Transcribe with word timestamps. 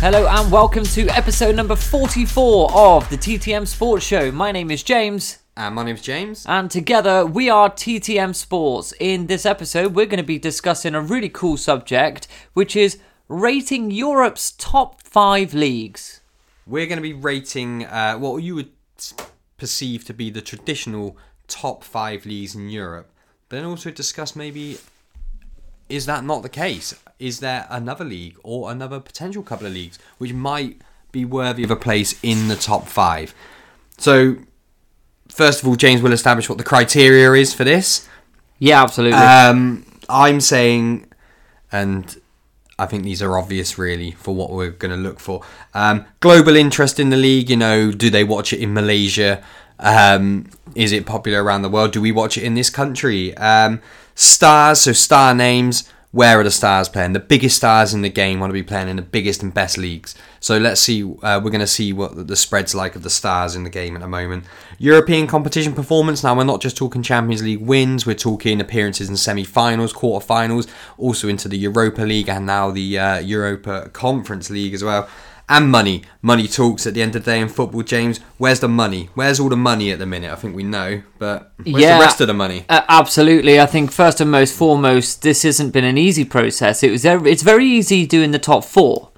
Hello 0.00 0.26
and 0.26 0.50
welcome 0.50 0.82
to 0.82 1.06
episode 1.10 1.54
number 1.54 1.76
44 1.76 2.72
of 2.72 3.06
the 3.10 3.18
TTM 3.18 3.66
Sports 3.66 4.02
Show. 4.02 4.32
My 4.32 4.50
name 4.50 4.70
is 4.70 4.82
James. 4.82 5.40
And 5.58 5.74
my 5.74 5.84
name's 5.84 6.00
James. 6.00 6.46
And 6.48 6.70
together 6.70 7.26
we 7.26 7.50
are 7.50 7.68
TTM 7.68 8.34
Sports. 8.34 8.94
In 8.98 9.26
this 9.26 9.44
episode, 9.44 9.94
we're 9.94 10.06
going 10.06 10.16
to 10.16 10.22
be 10.22 10.38
discussing 10.38 10.94
a 10.94 11.02
really 11.02 11.28
cool 11.28 11.58
subject, 11.58 12.28
which 12.54 12.76
is 12.76 12.98
rating 13.28 13.90
Europe's 13.90 14.52
top 14.52 15.02
five 15.02 15.52
leagues. 15.52 16.22
We're 16.66 16.86
going 16.86 16.96
to 16.96 17.02
be 17.02 17.12
rating 17.12 17.84
uh, 17.84 18.14
what 18.14 18.38
you 18.38 18.54
would 18.54 18.70
perceive 19.58 20.06
to 20.06 20.14
be 20.14 20.30
the 20.30 20.40
traditional 20.40 21.18
top 21.46 21.84
five 21.84 22.24
leagues 22.24 22.54
in 22.54 22.70
Europe, 22.70 23.12
but 23.50 23.56
then 23.56 23.66
also 23.66 23.90
discuss 23.90 24.34
maybe 24.34 24.78
is 25.90 26.06
that 26.06 26.24
not 26.24 26.42
the 26.42 26.48
case? 26.48 26.94
Is 27.18 27.40
there 27.40 27.66
another 27.68 28.04
league 28.04 28.38
or 28.42 28.70
another 28.70 29.00
potential 29.00 29.42
couple 29.42 29.66
of 29.66 29.74
leagues 29.74 29.98
which 30.18 30.32
might 30.32 30.80
be 31.12 31.24
worthy 31.24 31.64
of 31.64 31.70
a 31.70 31.76
place 31.76 32.18
in 32.22 32.48
the 32.48 32.56
top 32.56 32.86
five? 32.86 33.34
So, 33.98 34.36
first 35.28 35.62
of 35.62 35.68
all, 35.68 35.76
James 35.76 36.00
will 36.00 36.12
establish 36.12 36.48
what 36.48 36.58
the 36.58 36.64
criteria 36.64 37.32
is 37.32 37.52
for 37.52 37.64
this. 37.64 38.08
Yeah, 38.58 38.82
absolutely. 38.82 39.18
Um, 39.18 39.84
I'm 40.08 40.40
saying, 40.40 41.06
and 41.70 42.18
I 42.78 42.86
think 42.86 43.04
these 43.04 43.20
are 43.20 43.36
obvious 43.36 43.76
really 43.76 44.12
for 44.12 44.34
what 44.34 44.50
we're 44.50 44.70
going 44.70 44.90
to 44.90 44.96
look 44.96 45.20
for. 45.20 45.42
Um, 45.74 46.06
global 46.20 46.56
interest 46.56 46.98
in 46.98 47.10
the 47.10 47.16
league, 47.16 47.50
you 47.50 47.56
know, 47.56 47.90
do 47.90 48.08
they 48.08 48.24
watch 48.24 48.52
it 48.52 48.60
in 48.60 48.72
Malaysia? 48.72 49.42
Um, 49.78 50.48
is 50.74 50.92
it 50.92 51.06
popular 51.06 51.42
around 51.42 51.62
the 51.62 51.68
world? 51.68 51.92
Do 51.92 52.00
we 52.00 52.12
watch 52.12 52.38
it 52.38 52.44
in 52.44 52.54
this 52.54 52.70
country? 52.70 53.36
Um, 53.36 53.80
stars, 54.20 54.82
so 54.82 54.92
star 54.92 55.34
names. 55.34 55.88
Where 56.12 56.40
are 56.40 56.44
the 56.44 56.50
stars 56.50 56.88
playing? 56.88 57.12
The 57.12 57.20
biggest 57.20 57.56
stars 57.56 57.94
in 57.94 58.02
the 58.02 58.08
game 58.08 58.40
want 58.40 58.50
to 58.50 58.52
be 58.52 58.64
playing 58.64 58.88
in 58.88 58.96
the 58.96 59.02
biggest 59.02 59.44
and 59.44 59.54
best 59.54 59.78
leagues. 59.78 60.16
So 60.40 60.58
let's 60.58 60.80
see. 60.80 61.04
Uh, 61.04 61.40
we're 61.42 61.52
going 61.52 61.60
to 61.60 61.68
see 61.68 61.92
what 61.92 62.26
the 62.26 62.34
spread's 62.34 62.74
like 62.74 62.96
of 62.96 63.04
the 63.04 63.10
stars 63.10 63.54
in 63.54 63.62
the 63.62 63.70
game 63.70 63.94
at 63.94 64.02
the 64.02 64.08
moment. 64.08 64.44
European 64.78 65.28
competition 65.28 65.72
performance. 65.72 66.24
Now 66.24 66.36
we're 66.36 66.42
not 66.42 66.60
just 66.60 66.76
talking 66.76 67.04
Champions 67.04 67.44
League 67.44 67.60
wins. 67.60 68.06
We're 68.06 68.16
talking 68.16 68.60
appearances 68.60 69.08
in 69.08 69.16
semi-finals, 69.16 69.92
quarter-finals, 69.92 70.66
also 70.98 71.28
into 71.28 71.48
the 71.48 71.58
Europa 71.58 72.02
League 72.02 72.28
and 72.28 72.44
now 72.44 72.72
the 72.72 72.98
uh, 72.98 73.18
Europa 73.20 73.88
Conference 73.92 74.50
League 74.50 74.74
as 74.74 74.82
well 74.82 75.08
and 75.50 75.68
money. 75.68 76.02
Money 76.22 76.46
talks 76.46 76.86
at 76.86 76.94
the 76.94 77.02
end 77.02 77.16
of 77.16 77.24
the 77.24 77.30
day 77.32 77.40
in 77.40 77.48
football, 77.48 77.82
James. 77.82 78.20
Where's 78.38 78.60
the 78.60 78.68
money? 78.68 79.10
Where's 79.14 79.40
all 79.40 79.48
the 79.48 79.56
money 79.56 79.90
at 79.90 79.98
the 79.98 80.06
minute? 80.06 80.30
I 80.32 80.36
think 80.36 80.54
we 80.54 80.62
know, 80.62 81.02
but 81.18 81.52
where's 81.64 81.82
yeah, 81.82 81.98
the 81.98 82.04
rest 82.04 82.20
of 82.20 82.28
the 82.28 82.34
money? 82.34 82.64
Uh, 82.68 82.82
absolutely. 82.88 83.60
I 83.60 83.66
think 83.66 83.90
first 83.90 84.20
and 84.20 84.30
most 84.30 84.56
foremost, 84.56 85.22
this 85.22 85.42
hasn't 85.42 85.72
been 85.72 85.84
an 85.84 85.98
easy 85.98 86.24
process. 86.24 86.82
It 86.82 86.92
was 86.92 87.04
it's 87.04 87.42
very 87.42 87.66
easy 87.66 88.06
doing 88.06 88.30
the 88.30 88.38
top 88.38 88.64
four, 88.64 89.10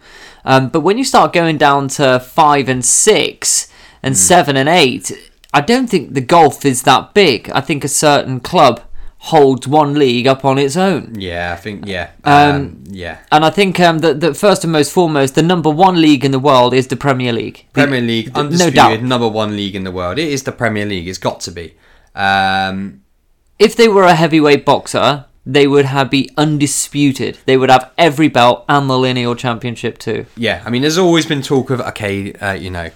um, 0.45 0.71
but 0.71 0.81
when 0.81 0.97
you 0.97 1.05
start 1.05 1.33
going 1.33 1.59
down 1.59 1.89
to 1.89 2.19
five 2.19 2.69
and 2.69 2.85
six 2.85 3.69
and 4.03 4.15
mm. 4.15 4.19
seven 4.19 4.57
and 4.57 4.69
eight, 4.69 5.13
I 5.53 5.61
don't 5.61 5.89
think 5.89 6.15
the 6.15 6.23
gulf 6.23 6.65
is 6.65 6.83
that 6.85 7.13
big. 7.13 7.51
I 7.51 7.61
think 7.61 7.85
a 7.85 7.89
certain 7.89 8.41
club 8.41 8.81
holds 9.27 9.69
one 9.69 9.95
league 9.95 10.27
up 10.27 10.45
on 10.45 10.59
its 10.59 10.77
own. 10.77 11.15
Yeah, 11.17 11.53
I 11.53 11.57
think 11.57 11.87
yeah, 11.87 12.11
um, 12.25 12.55
um, 12.55 12.85
yeah. 12.89 13.19
And 13.31 13.45
I 13.45 13.51
think 13.51 13.79
um, 13.79 14.01
that, 14.01 14.21
that 14.21 14.37
first 14.37 14.65
and 14.65 14.73
most 14.73 14.93
foremost, 14.93 15.37
the 15.37 15.43
number 15.43 15.71
one 15.71 16.01
league 16.01 16.25
in 16.25 16.33
the 16.33 16.41
world 16.41 16.75
is 16.75 16.89
the 16.89 16.97
Premier 16.97 17.33
League. 17.33 17.65
Premier 17.73 18.01
the, 18.01 18.07
League, 18.07 18.33
undisputed 18.35 18.75
no 18.75 18.97
doubt. 18.97 19.03
number 19.03 19.29
one 19.29 19.57
league 19.57 19.77
in 19.77 19.85
the 19.85 19.93
world. 19.93 20.19
It 20.19 20.29
is 20.29 20.43
the 20.43 20.51
Premier 20.51 20.85
League. 20.85 21.07
It's 21.07 21.19
got 21.19 21.39
to 21.43 21.53
be. 21.53 21.77
Um, 22.17 23.03
if 23.61 23.77
they 23.77 23.87
were 23.87 24.03
a 24.03 24.17
heavyweight 24.17 24.65
boxer, 24.65 25.27
they 25.47 25.69
would 25.69 25.85
have 25.85 26.11
be 26.11 26.29
undisputed. 26.37 27.39
They 27.47 27.57
would 27.57 27.71
have 27.71 27.93
every 27.97 28.29
belt 28.29 28.65
and 28.69 28.91
the 28.91 28.99
lineal 28.99 29.37
championship 29.37 29.99
too. 29.99 30.27
Yeah, 30.37 30.65
I 30.67 30.71
mean, 30.71 30.83
there's 30.83 30.99
always 30.99 31.27
been 31.27 31.43
talk 31.43 31.71
of 31.71 31.81
okay, 31.81 32.33
uh, 32.33 32.55
you 32.55 32.71
know, 32.71 32.91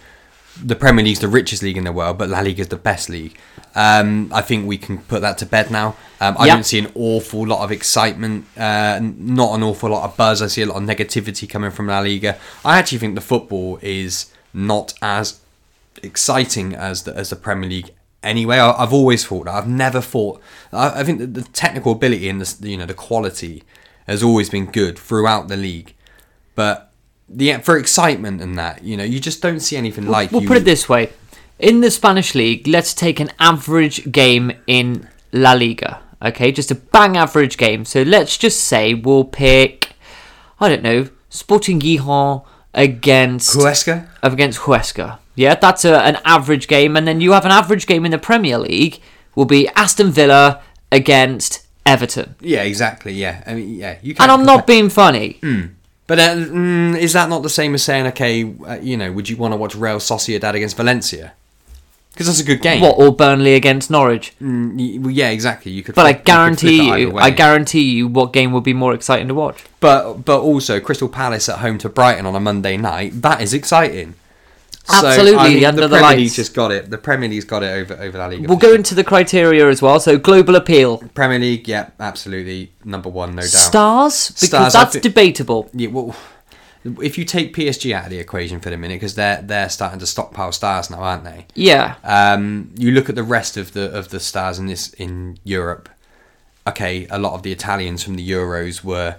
the 0.63 0.77
Premier 0.77 1.05
League's 1.05 1.21
the 1.21 1.29
richest 1.29 1.63
league 1.63 1.77
in 1.77 1.85
the 1.85 1.93
world, 1.93 2.19
but 2.19 2.29
La 2.29 2.41
Liga 2.41 2.63
is 2.63 2.69
the 2.69 2.77
best 2.77 3.09
league. 3.09 3.37
Um, 3.75 4.31
I 4.33 4.41
think 4.41 4.67
we 4.67 4.79
can 4.79 4.99
put 4.99 5.21
that 5.21 5.39
to 5.39 5.47
bed 5.47 5.71
now. 5.71 5.97
Um, 6.21 6.37
I 6.39 6.47
yep. 6.47 6.57
don't 6.57 6.65
see 6.65 6.79
an 6.79 6.91
awful 6.95 7.47
lot 7.47 7.63
of 7.63 7.71
excitement, 7.71 8.47
uh, 8.57 8.99
not 9.03 9.55
an 9.55 9.63
awful 9.63 9.91
lot 9.91 10.05
of 10.05 10.17
buzz. 10.17 10.41
I 10.41 10.47
see 10.47 10.63
a 10.63 10.67
lot 10.67 10.77
of 10.77 10.83
negativity 10.83 11.49
coming 11.49 11.71
from 11.71 11.89
La 11.89 12.01
Liga. 12.01 12.39
I 12.65 12.79
actually 12.79 12.99
think 12.99 13.15
the 13.15 13.21
football 13.21 13.79
is 13.83 14.33
not 14.55 14.95
as 15.03 15.41
exciting 16.03 16.75
as 16.75 17.03
the, 17.03 17.15
as 17.15 17.31
the 17.31 17.37
Premier 17.37 17.69
League. 17.69 17.91
Anyway, 18.23 18.59
I, 18.59 18.81
have 18.81 18.93
always 18.93 19.25
thought 19.25 19.45
that. 19.45 19.55
I've 19.55 19.69
never 19.69 20.01
thought. 20.01 20.41
I, 20.73 21.01
I 21.01 21.05
think 21.05 21.35
the 21.35 21.43
technical 21.43 21.93
ability 21.93 22.29
and 22.29 22.41
the 22.41 22.69
you 22.69 22.77
know 22.79 22.87
the 22.87 22.95
quality 22.95 23.63
has 24.07 24.23
always 24.23 24.49
been 24.49 24.67
good 24.67 24.99
throughout 24.99 25.49
the 25.49 25.57
league, 25.57 25.95
but 26.55 26.86
the 27.29 27.55
for 27.59 27.77
excitement 27.77 28.41
and 28.41 28.57
that 28.59 28.85
you 28.85 28.97
know 28.97 29.05
you 29.05 29.21
just 29.21 29.43
don't 29.43 29.61
see 29.61 29.77
anything 29.77 30.07
like. 30.07 30.33
We'll 30.33 30.43
you. 30.43 30.49
put 30.49 30.57
it 30.59 30.65
this 30.65 30.89
way: 30.89 31.11
in 31.59 31.81
the 31.81 31.91
Spanish 31.91 32.35
league, 32.35 32.67
let's 32.67 32.95
take 32.95 33.21
an 33.21 33.31
average 33.39 34.11
game 34.13 34.53
in 34.67 35.09
La 35.33 35.53
Liga. 35.53 36.03
Okay, 36.23 36.53
just 36.53 36.71
a 36.71 36.75
bang 36.75 37.17
average 37.17 37.57
game. 37.57 37.85
So 37.85 38.03
let's 38.03 38.39
just 38.39 38.65
say 38.65 38.95
we'll 38.95 39.25
pick, 39.25 39.93
I 40.61 40.69
don't 40.69 40.83
know, 40.83 41.09
Sporting 41.29 41.81
Gijon 41.81 42.45
against 42.73 43.57
Huesca? 43.57 44.09
against 44.23 44.61
Huesca. 44.61 45.19
Yeah, 45.35 45.55
that's 45.55 45.85
a, 45.85 46.01
an 46.03 46.19
average 46.25 46.69
game, 46.69 46.97
and 46.97 47.07
then 47.07 47.21
you 47.21 47.33
have 47.33 47.45
an 47.45 47.51
average 47.51 47.87
game 47.87 48.05
in 48.05 48.11
the 48.11 48.19
Premier 48.19 48.59
League. 48.59 49.01
Will 49.35 49.45
be 49.45 49.69
Aston 49.69 50.11
Villa 50.11 50.63
against 50.91 51.67
Everton. 51.85 52.37
Yeah, 52.41 52.63
exactly. 52.63 53.13
Yeah, 53.13 53.43
I 53.47 53.55
mean, 53.55 53.75
yeah. 53.75 53.99
You. 54.03 54.15
And 54.19 54.31
I'm 54.31 54.45
not 54.47 54.67
being 54.67 54.89
funny. 54.89 55.39
Hmm. 55.43 55.67
But 56.07 56.19
uh, 56.21 56.35
mm, 56.37 56.99
is 56.99 57.13
that 57.15 57.29
not 57.29 57.43
the 57.43 57.49
same 57.51 57.75
as 57.75 57.83
saying, 57.83 58.07
okay, 58.09 58.55
uh, 58.67 58.79
you 58.81 58.97
know, 58.97 59.11
would 59.13 59.29
you 59.29 59.37
want 59.37 59.53
to 59.53 59.57
watch 59.57 59.75
Real 59.75 59.99
Sociedad 59.99 60.55
against 60.55 60.77
Valencia? 60.77 61.33
Because 62.13 62.29
that's 62.29 62.41
a 62.41 62.45
good 62.45 62.63
game. 62.63 62.81
What 62.81 62.97
or 62.99 63.15
Burnley 63.15 63.55
against 63.55 63.91
Norwich? 63.91 64.33
Mm, 64.41 65.01
well, 65.03 65.11
yeah, 65.11 65.29
exactly. 65.29 65.71
You 65.73 65.83
could. 65.83 65.95
But 65.95 66.07
I 66.07 66.13
flip- 66.13 66.17
you 66.17 66.19
could 66.21 66.27
guarantee 66.27 66.91
it 66.91 66.99
you. 67.01 67.19
I 67.19 67.29
guarantee 67.29 67.83
you, 67.83 68.09
what 68.09 68.33
game 68.33 68.53
would 68.53 68.65
be 68.65 68.73
more 68.73 68.95
exciting 68.95 69.29
to 69.29 69.35
watch? 69.35 69.65
But 69.81 70.25
but 70.25 70.41
also 70.41 70.81
Crystal 70.81 71.11
Palace 71.11 71.47
at 71.51 71.59
home 71.59 71.77
to 71.79 71.91
Brighton 71.91 72.25
on 72.25 72.35
a 72.35 72.41
Monday 72.41 72.79
night. 72.79 73.21
That 73.21 73.43
is 73.43 73.53
exciting. 73.53 74.15
Absolutely, 74.89 75.39
I 75.39 75.49
think 75.53 75.65
under 75.67 75.81
the 75.83 75.89
the 75.89 75.99
Premier. 75.99 76.17
League 76.19 76.33
just 76.33 76.55
got 76.55 76.71
it. 76.73 76.91
The 76.91 76.99
Premier 76.99 77.29
League's 77.29 77.45
got 77.45 77.63
it 77.63 77.67
over 77.73 77.95
over 78.03 78.19
La 78.19 78.27
Liga. 78.27 78.49
We'll 78.49 78.57
go 78.59 78.69
sure. 78.69 78.77
into 78.77 78.95
the 78.95 79.05
criteria 79.05 79.69
as 79.69 79.83
well. 79.83 79.99
So 80.01 80.19
global 80.19 80.57
appeal, 80.57 80.99
Premier 81.15 81.39
League. 81.39 81.67
Yeah, 81.69 81.91
absolutely 81.99 82.73
number 82.85 83.09
one, 83.09 83.31
no 83.35 83.43
doubt. 83.43 83.51
stars 83.51 84.29
because 84.31 84.49
Stars, 84.49 84.73
that's 84.73 84.97
debatable. 85.01 85.69
Yeah, 85.73 85.89
well, 85.89 86.15
if 87.03 87.19
you 87.19 87.25
take 87.25 87.55
PSG 87.55 87.93
out 87.93 88.05
of 88.05 88.11
the 88.11 88.19
equation 88.19 88.61
for 88.61 88.71
the 88.71 88.77
minute, 88.77 88.97
because 88.97 89.15
they're 89.17 89.43
they're 89.43 89.69
starting 89.69 89.99
to 89.99 90.07
stockpile 90.07 90.53
stars 90.53 90.89
now, 90.91 90.99
aren't 90.99 91.25
they? 91.25 91.47
Yeah, 91.55 91.97
Um, 92.05 92.71
you 92.77 92.93
look 92.93 93.09
at 93.09 93.15
the 93.17 93.25
rest 93.25 93.57
of 93.57 93.73
the 93.73 93.91
of 93.97 94.11
the 94.11 94.21
stars 94.21 94.59
in 94.59 94.67
this 94.67 94.93
in 94.95 95.39
Europe. 95.45 95.89
Okay, 96.69 97.07
a 97.11 97.19
lot 97.19 97.35
of 97.35 97.43
the 97.43 97.53
Italians 97.53 98.03
from 98.03 98.15
the 98.15 98.29
Euros 98.29 98.85
were 98.85 99.17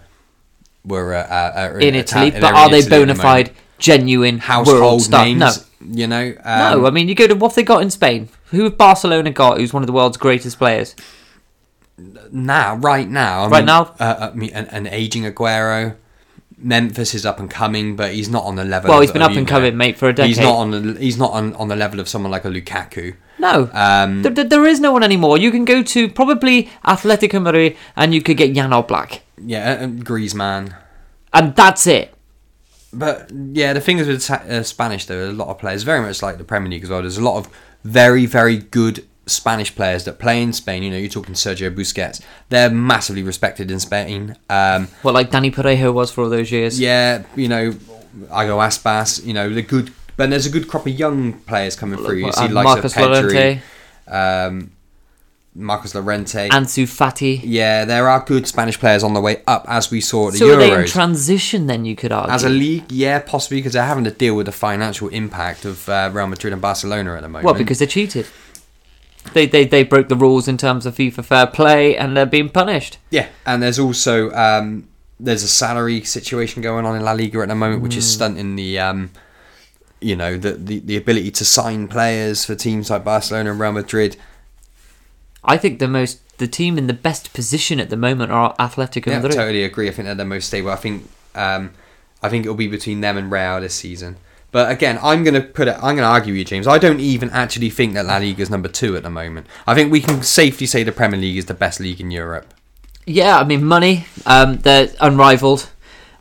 were 0.85 1.13
uh, 1.13 1.23
uh, 1.23 1.77
in 1.79 1.95
Ita- 1.95 1.97
Italy, 1.97 2.31
but 2.31 2.49
in 2.51 2.55
are 2.55 2.69
they 2.69 2.79
Italy 2.79 2.99
bona 3.05 3.15
fide. 3.15 3.51
Genuine 3.79 4.37
household 4.39 5.01
stars? 5.01 5.25
names? 5.27 5.39
No, 5.39 5.51
You 5.95 6.07
know, 6.07 6.33
um, 6.43 6.81
no. 6.81 6.85
I 6.87 6.89
mean, 6.91 7.07
you 7.09 7.15
go 7.15 7.27
to 7.27 7.35
what 7.35 7.55
they 7.55 7.63
got 7.63 7.81
in 7.81 7.89
Spain? 7.89 8.29
Who 8.51 8.63
have 8.63 8.77
Barcelona 8.77 9.31
got? 9.31 9.57
Who's 9.59 9.73
one 9.73 9.83
of 9.83 9.87
the 9.87 9.93
world's 9.93 10.17
greatest 10.17 10.57
players? 10.57 10.95
now, 12.31 12.75
right 12.75 13.09
now, 13.09 13.43
I 13.43 13.47
Right 13.47 13.59
mean, 13.59 13.65
now? 13.65 13.95
uh, 13.99 14.29
I 14.31 14.35
mean, 14.35 14.51
an, 14.51 14.65
an 14.67 14.87
aging 14.87 15.23
Aguero. 15.23 15.95
Memphis 16.59 17.13
is 17.13 17.23
up 17.25 17.39
and 17.39 17.49
coming, 17.51 17.95
but 17.95 18.13
he's 18.13 18.29
not 18.29 18.43
on 18.43 18.55
the 18.55 18.65
level. 18.65 18.89
Well, 18.89 18.97
of- 18.97 19.03
he's 19.03 19.11
been 19.11 19.21
up 19.21 19.31
and 19.31 19.45
know, 19.45 19.45
coming, 19.45 19.77
mate, 19.77 19.95
for 19.97 20.09
a 20.09 20.13
decade. 20.13 20.29
He's 20.29 20.39
not 20.39 20.55
on 20.55 20.71
the 20.71 20.99
he's 20.99 21.17
not 21.17 21.31
on, 21.33 21.53
on 21.55 21.67
the 21.67 21.75
level 21.75 21.99
of 21.99 22.07
someone 22.09 22.31
like 22.31 22.45
a 22.45 22.49
Lukaku. 22.49 23.15
No, 23.37 23.69
Um, 23.73 24.23
there, 24.23 24.31
there- 24.43 24.65
is 24.65 24.79
no 24.79 24.91
one 24.91 25.03
anymore. 25.03 25.37
You 25.37 25.51
can 25.51 25.65
go 25.65 25.83
to 25.83 26.09
probably 26.09 26.69
Atletico 26.83 27.39
Madrid 27.41 27.77
and 27.95 28.11
you 28.13 28.23
could 28.23 28.37
get 28.37 28.53
Jan 28.55 28.71
Oblak, 28.71 29.19
yeah, 29.43 29.77
uh, 29.81 29.83
uh, 29.83 29.87
Griezmann. 29.87 30.73
and 31.31 31.55
that's 31.55 31.85
it. 31.85 32.15
But 32.97 33.31
yeah, 33.53 33.73
the 33.73 33.81
thing 33.81 33.99
is 33.99 34.07
with 34.07 34.29
uh, 34.31 34.63
Spanish, 34.63 35.05
there 35.05 35.21
are 35.23 35.29
a 35.29 35.33
lot 35.33 35.49
of 35.49 35.59
players, 35.59 35.83
very 35.83 36.01
much 36.01 36.21
like 36.21 36.37
the 36.37 36.43
Premier 36.43 36.69
League 36.69 36.83
as 36.83 36.89
well. 36.89 37.01
There's 37.01 37.17
a 37.17 37.23
lot 37.23 37.37
of 37.37 37.49
very, 37.83 38.25
very 38.25 38.57
good 38.57 39.05
Spanish 39.27 39.75
players 39.75 40.05
that 40.05 40.19
play 40.19 40.41
in 40.41 40.51
Spain. 40.53 40.83
You 40.83 40.89
know, 40.89 40.97
you're 40.97 41.09
talking 41.09 41.35
Sergio 41.35 41.73
Busquets. 41.73 42.21
They're 42.49 42.69
massively 42.69 43.23
respected 43.23 43.69
in 43.69 43.79
Spain. 43.79 44.35
Um, 44.49 44.87
What 45.03 45.13
like 45.13 45.29
Dani 45.31 45.53
Parejo 45.53 45.93
was 45.93 46.11
for 46.11 46.23
all 46.23 46.29
those 46.29 46.51
years. 46.51 46.79
yeah, 46.79 47.23
you 47.35 47.47
know, 47.47 47.75
Iago 48.31 48.57
Aspas. 48.59 49.23
You 49.25 49.33
know, 49.33 49.49
the 49.49 49.61
good, 49.61 49.91
but 50.15 50.29
there's 50.29 50.45
a 50.45 50.49
good 50.49 50.67
crop 50.67 50.87
of 50.87 50.93
young 50.93 51.33
players 51.33 51.75
coming 51.75 51.99
through. 51.99 52.17
You 52.17 52.31
see, 52.31 52.45
And 52.45 52.53
like 52.53 52.63
Marcos 52.63 52.97
Llorente, 52.97 53.61
um, 54.07 54.71
Marcos 55.57 55.95
Llorente. 55.95 56.49
Ansu 56.49 56.83
Fati. 56.87 57.41
yeah, 57.43 57.83
there 57.83 58.07
are 58.07 58.23
good 58.25 58.45
Spanish 58.47 58.79
players 58.79 59.03
on 59.03 59.13
the 59.13 59.21
way 59.21 59.41
up, 59.47 59.65
as 59.67 59.89
we 59.89 59.99
saw 60.01 60.27
at 60.27 60.33
the 60.33 60.39
So 60.39 60.53
are 60.53 60.57
they 60.57 60.71
in 60.81 60.85
transition 60.87 61.65
then? 61.67 61.83
You 61.83 61.95
could 61.95 62.11
argue. 62.11 62.33
As 62.33 62.43
a 62.43 62.49
league, 62.49 62.91
yeah, 62.91 63.19
possibly 63.19 63.57
because 63.57 63.73
they're 63.73 63.83
having 63.83 64.03
to 64.03 64.11
deal 64.11 64.35
with 64.35 64.45
the 64.45 64.51
financial 64.51 65.07
impact 65.09 65.65
of 65.65 65.89
uh, 65.89 66.09
Real 66.13 66.27
Madrid 66.27 66.53
and 66.53 66.61
Barcelona 66.61 67.15
at 67.15 67.21
the 67.21 67.27
moment. 67.29 67.45
Well, 67.45 67.53
because 67.55 67.79
they 67.79 67.87
cheated. 67.87 68.27
They, 69.33 69.45
they 69.45 69.65
they 69.65 69.83
broke 69.83 70.07
the 70.07 70.15
rules 70.15 70.47
in 70.47 70.57
terms 70.57 70.85
of 70.85 70.95
FIFA 70.95 71.25
fair 71.25 71.47
play, 71.47 71.97
and 71.97 72.15
they're 72.15 72.25
being 72.25 72.49
punished. 72.49 72.97
yeah, 73.09 73.27
and 73.45 73.61
there's 73.61 73.77
also 73.79 74.31
um, 74.31 74.87
there's 75.19 75.43
a 75.43 75.47
salary 75.49 76.03
situation 76.03 76.61
going 76.61 76.85
on 76.85 76.95
in 76.95 77.01
La 77.03 77.11
Liga 77.11 77.39
at 77.41 77.49
the 77.49 77.55
moment, 77.55 77.81
which 77.81 77.93
Hmm. 77.95 77.99
is 77.99 78.13
stunting 78.13 78.55
the 78.55 78.79
um, 78.79 79.09
you 79.99 80.15
know 80.15 80.37
the, 80.37 80.53
the 80.53 80.79
the 80.79 80.95
ability 80.95 81.31
to 81.31 81.43
sign 81.45 81.87
players 81.89 82.45
for 82.45 82.55
teams 82.55 82.89
like 82.89 83.03
Barcelona 83.03 83.51
and 83.51 83.59
Real 83.59 83.71
Madrid. 83.73 84.15
I 85.47 85.57
think 85.57 85.79
the 85.79 85.87
most 85.87 86.19
the 86.37 86.47
team 86.47 86.77
in 86.77 86.85
the 86.87 86.93
best 86.93 87.33
position 87.33 87.79
at 87.79 87.89
the 87.89 87.97
moment 87.97 88.31
are 88.31 88.55
Atletico 88.57 89.07
Yeah, 89.07 89.15
Madrid. 89.19 89.33
totally 89.33 89.63
agree. 89.63 89.87
I 89.87 89.91
think 89.91 90.05
they're 90.05 90.13
the 90.15 90.25
most 90.25 90.47
stable. 90.47 90.69
I 90.69 90.75
think 90.75 91.09
um, 91.35 91.71
I 92.21 92.29
think 92.29 92.45
it'll 92.45 92.55
be 92.55 92.67
between 92.67 93.01
them 93.01 93.17
and 93.17 93.31
Real 93.31 93.59
this 93.61 93.73
season. 93.75 94.17
But 94.51 94.71
again, 94.71 94.97
I'm 95.01 95.23
gonna 95.23 95.41
put 95.41 95.67
it. 95.67 95.75
I'm 95.81 95.95
gonna 95.95 96.07
argue 96.07 96.33
with 96.33 96.39
you, 96.39 96.45
James. 96.45 96.67
I 96.67 96.77
don't 96.77 96.99
even 96.99 97.29
actually 97.31 97.69
think 97.69 97.93
that 97.95 98.05
La 98.05 98.17
Liga 98.17 98.41
is 98.41 98.49
number 98.49 98.69
two 98.69 98.95
at 98.95 99.03
the 99.03 99.09
moment. 99.09 99.47
I 99.65 99.75
think 99.75 99.91
we 99.91 99.99
can 100.01 100.21
safely 100.23 100.67
say 100.67 100.83
the 100.83 100.91
Premier 100.91 101.19
League 101.19 101.37
is 101.37 101.45
the 101.45 101.53
best 101.53 101.79
league 101.79 101.99
in 101.99 102.11
Europe. 102.11 102.53
Yeah, 103.05 103.37
I 103.39 103.43
mean 103.43 103.63
money. 103.63 104.05
Um, 104.25 104.57
they're 104.57 104.89
unrivaled. 104.99 105.69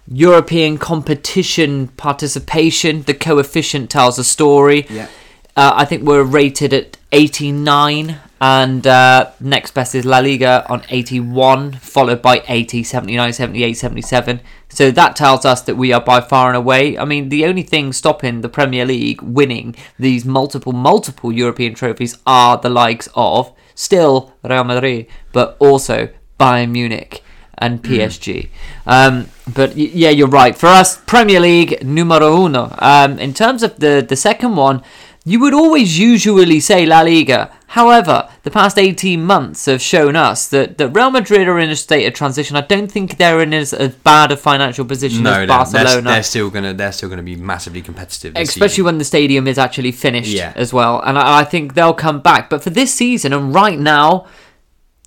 European 0.08 0.78
competition 0.78 1.88
participation. 1.88 3.02
The 3.02 3.14
coefficient 3.14 3.90
tells 3.90 4.18
a 4.18 4.24
story. 4.24 4.86
Yeah. 4.88 5.08
Uh, 5.56 5.72
I 5.74 5.84
think 5.84 6.02
we're 6.04 6.22
rated 6.22 6.72
at 6.72 6.96
89, 7.12 8.18
and 8.40 8.86
uh, 8.86 9.30
next 9.40 9.72
best 9.72 9.94
is 9.94 10.04
La 10.04 10.18
Liga 10.18 10.66
on 10.68 10.82
81, 10.90 11.72
followed 11.72 12.20
by 12.20 12.42
80, 12.46 12.82
79, 12.82 13.32
78, 13.32 13.72
77. 13.72 14.40
So 14.68 14.90
that 14.90 15.16
tells 15.16 15.44
us 15.44 15.62
that 15.62 15.76
we 15.76 15.92
are 15.92 16.00
by 16.00 16.20
far 16.20 16.48
and 16.48 16.56
away. 16.56 16.98
I 16.98 17.04
mean, 17.04 17.30
the 17.30 17.46
only 17.46 17.62
thing 17.62 17.92
stopping 17.92 18.42
the 18.42 18.48
Premier 18.48 18.84
League 18.84 19.22
winning 19.22 19.74
these 19.98 20.24
multiple, 20.24 20.72
multiple 20.72 21.32
European 21.32 21.74
trophies 21.74 22.18
are 22.26 22.58
the 22.58 22.68
likes 22.68 23.08
of 23.14 23.54
still 23.74 24.34
Real 24.42 24.64
Madrid, 24.64 25.06
but 25.32 25.56
also 25.58 26.10
Bayern 26.38 26.70
Munich 26.72 27.22
and 27.58 27.82
PSG. 27.82 28.50
Um, 28.86 29.28
but 29.54 29.76
yeah, 29.76 30.10
you're 30.10 30.28
right. 30.28 30.56
For 30.56 30.66
us, 30.66 30.98
Premier 31.06 31.40
League 31.40 31.84
numero 31.84 32.44
uno. 32.44 32.74
Um, 32.78 33.18
in 33.18 33.32
terms 33.32 33.62
of 33.62 33.78
the 33.78 34.04
the 34.06 34.16
second 34.16 34.56
one, 34.56 34.82
you 35.28 35.40
would 35.40 35.52
always 35.52 35.98
usually 35.98 36.60
say 36.60 36.86
La 36.86 37.00
Liga. 37.00 37.50
However, 37.66 38.28
the 38.44 38.50
past 38.50 38.78
18 38.78 39.24
months 39.24 39.66
have 39.66 39.82
shown 39.82 40.14
us 40.14 40.46
that, 40.48 40.78
that 40.78 40.90
Real 40.90 41.10
Madrid 41.10 41.48
are 41.48 41.58
in 41.58 41.68
a 41.68 41.74
state 41.74 42.06
of 42.06 42.14
transition. 42.14 42.56
I 42.56 42.60
don't 42.60 42.90
think 42.90 43.16
they're 43.18 43.40
in 43.42 43.52
as, 43.52 43.74
as 43.74 43.92
bad 43.96 44.30
a 44.30 44.36
financial 44.36 44.84
position 44.84 45.24
No, 45.24 45.32
as 45.42 45.48
Barcelona. 45.48 45.88
they're, 45.90 46.00
they're 46.02 46.22
still 46.22 46.48
gonna 46.48 46.72
they're 46.74 46.92
still 46.92 47.08
gonna 47.08 47.24
be 47.24 47.34
massively 47.34 47.82
competitive. 47.82 48.34
Especially 48.36 48.68
season. 48.68 48.84
when 48.84 48.98
the 48.98 49.04
stadium 49.04 49.48
is 49.48 49.58
actually 49.58 49.90
finished 49.92 50.30
Yeah. 50.30 50.52
as 50.54 50.72
well. 50.72 51.00
And 51.00 51.18
I, 51.18 51.40
I 51.40 51.44
think 51.44 51.74
they'll 51.74 51.92
come 51.92 52.20
back. 52.20 52.48
But 52.48 52.62
for 52.62 52.70
this 52.70 52.94
season, 52.94 53.32
and 53.32 53.52
right 53.52 53.78
now, 53.78 54.28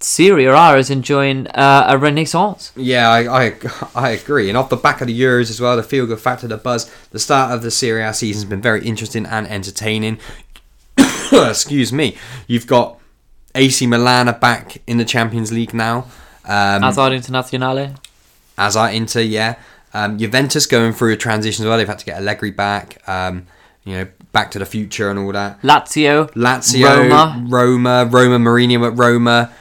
Serie 0.01 0.45
A 0.45 0.77
is 0.77 0.89
enjoying 0.89 1.47
uh, 1.47 1.85
a 1.89 1.97
renaissance. 1.97 2.71
Yeah, 2.75 3.09
I, 3.09 3.47
I 3.47 3.55
I 3.95 4.09
agree. 4.11 4.47
And 4.49 4.57
off 4.57 4.69
the 4.69 4.77
back 4.77 5.01
of 5.01 5.07
the 5.07 5.19
Euros 5.21 5.49
as 5.49 5.59
well, 5.59 5.75
the 5.75 5.83
feel 5.83 6.05
good 6.05 6.19
factor, 6.19 6.47
the 6.47 6.57
buzz, 6.57 6.89
the 7.11 7.19
start 7.19 7.51
of 7.53 7.61
the 7.61 7.71
Serie 7.71 8.03
A 8.03 8.13
season 8.13 8.41
has 8.43 8.49
been 8.49 8.61
very 8.61 8.85
interesting 8.85 9.25
and 9.25 9.47
entertaining. 9.47 10.19
Excuse 11.31 11.91
me. 11.91 12.17
You've 12.47 12.67
got 12.67 12.99
AC 13.55 13.85
Milan 13.87 14.29
are 14.29 14.33
back 14.39 14.81
in 14.87 14.97
the 14.97 15.05
Champions 15.05 15.51
League 15.51 15.73
now. 15.73 16.05
Um, 16.45 16.83
As 16.83 16.97
our 16.97 17.09
Internazionale. 17.09 17.97
as 18.57 18.75
are 18.75 18.89
Inter, 18.89 19.21
yeah. 19.21 19.55
Um, 19.93 20.17
Juventus 20.17 20.65
going 20.65 20.93
through 20.93 21.13
a 21.13 21.17
transition 21.17 21.65
as 21.65 21.69
well. 21.69 21.77
They've 21.77 21.87
had 21.87 21.99
to 21.99 22.05
get 22.05 22.17
Allegri 22.17 22.51
back. 22.51 23.07
Um, 23.07 23.47
you 23.83 23.97
know, 23.97 24.07
back 24.31 24.51
to 24.51 24.59
the 24.59 24.65
future 24.65 25.09
and 25.09 25.19
all 25.19 25.31
that. 25.31 25.61
Lazio. 25.61 26.31
Lazio, 26.33 27.09
Roma. 27.09 27.45
Roma, 27.47 28.07
Roma, 28.09 28.37
Mourinho 28.37 28.87
at 28.87 28.97
Roma. 28.97 29.51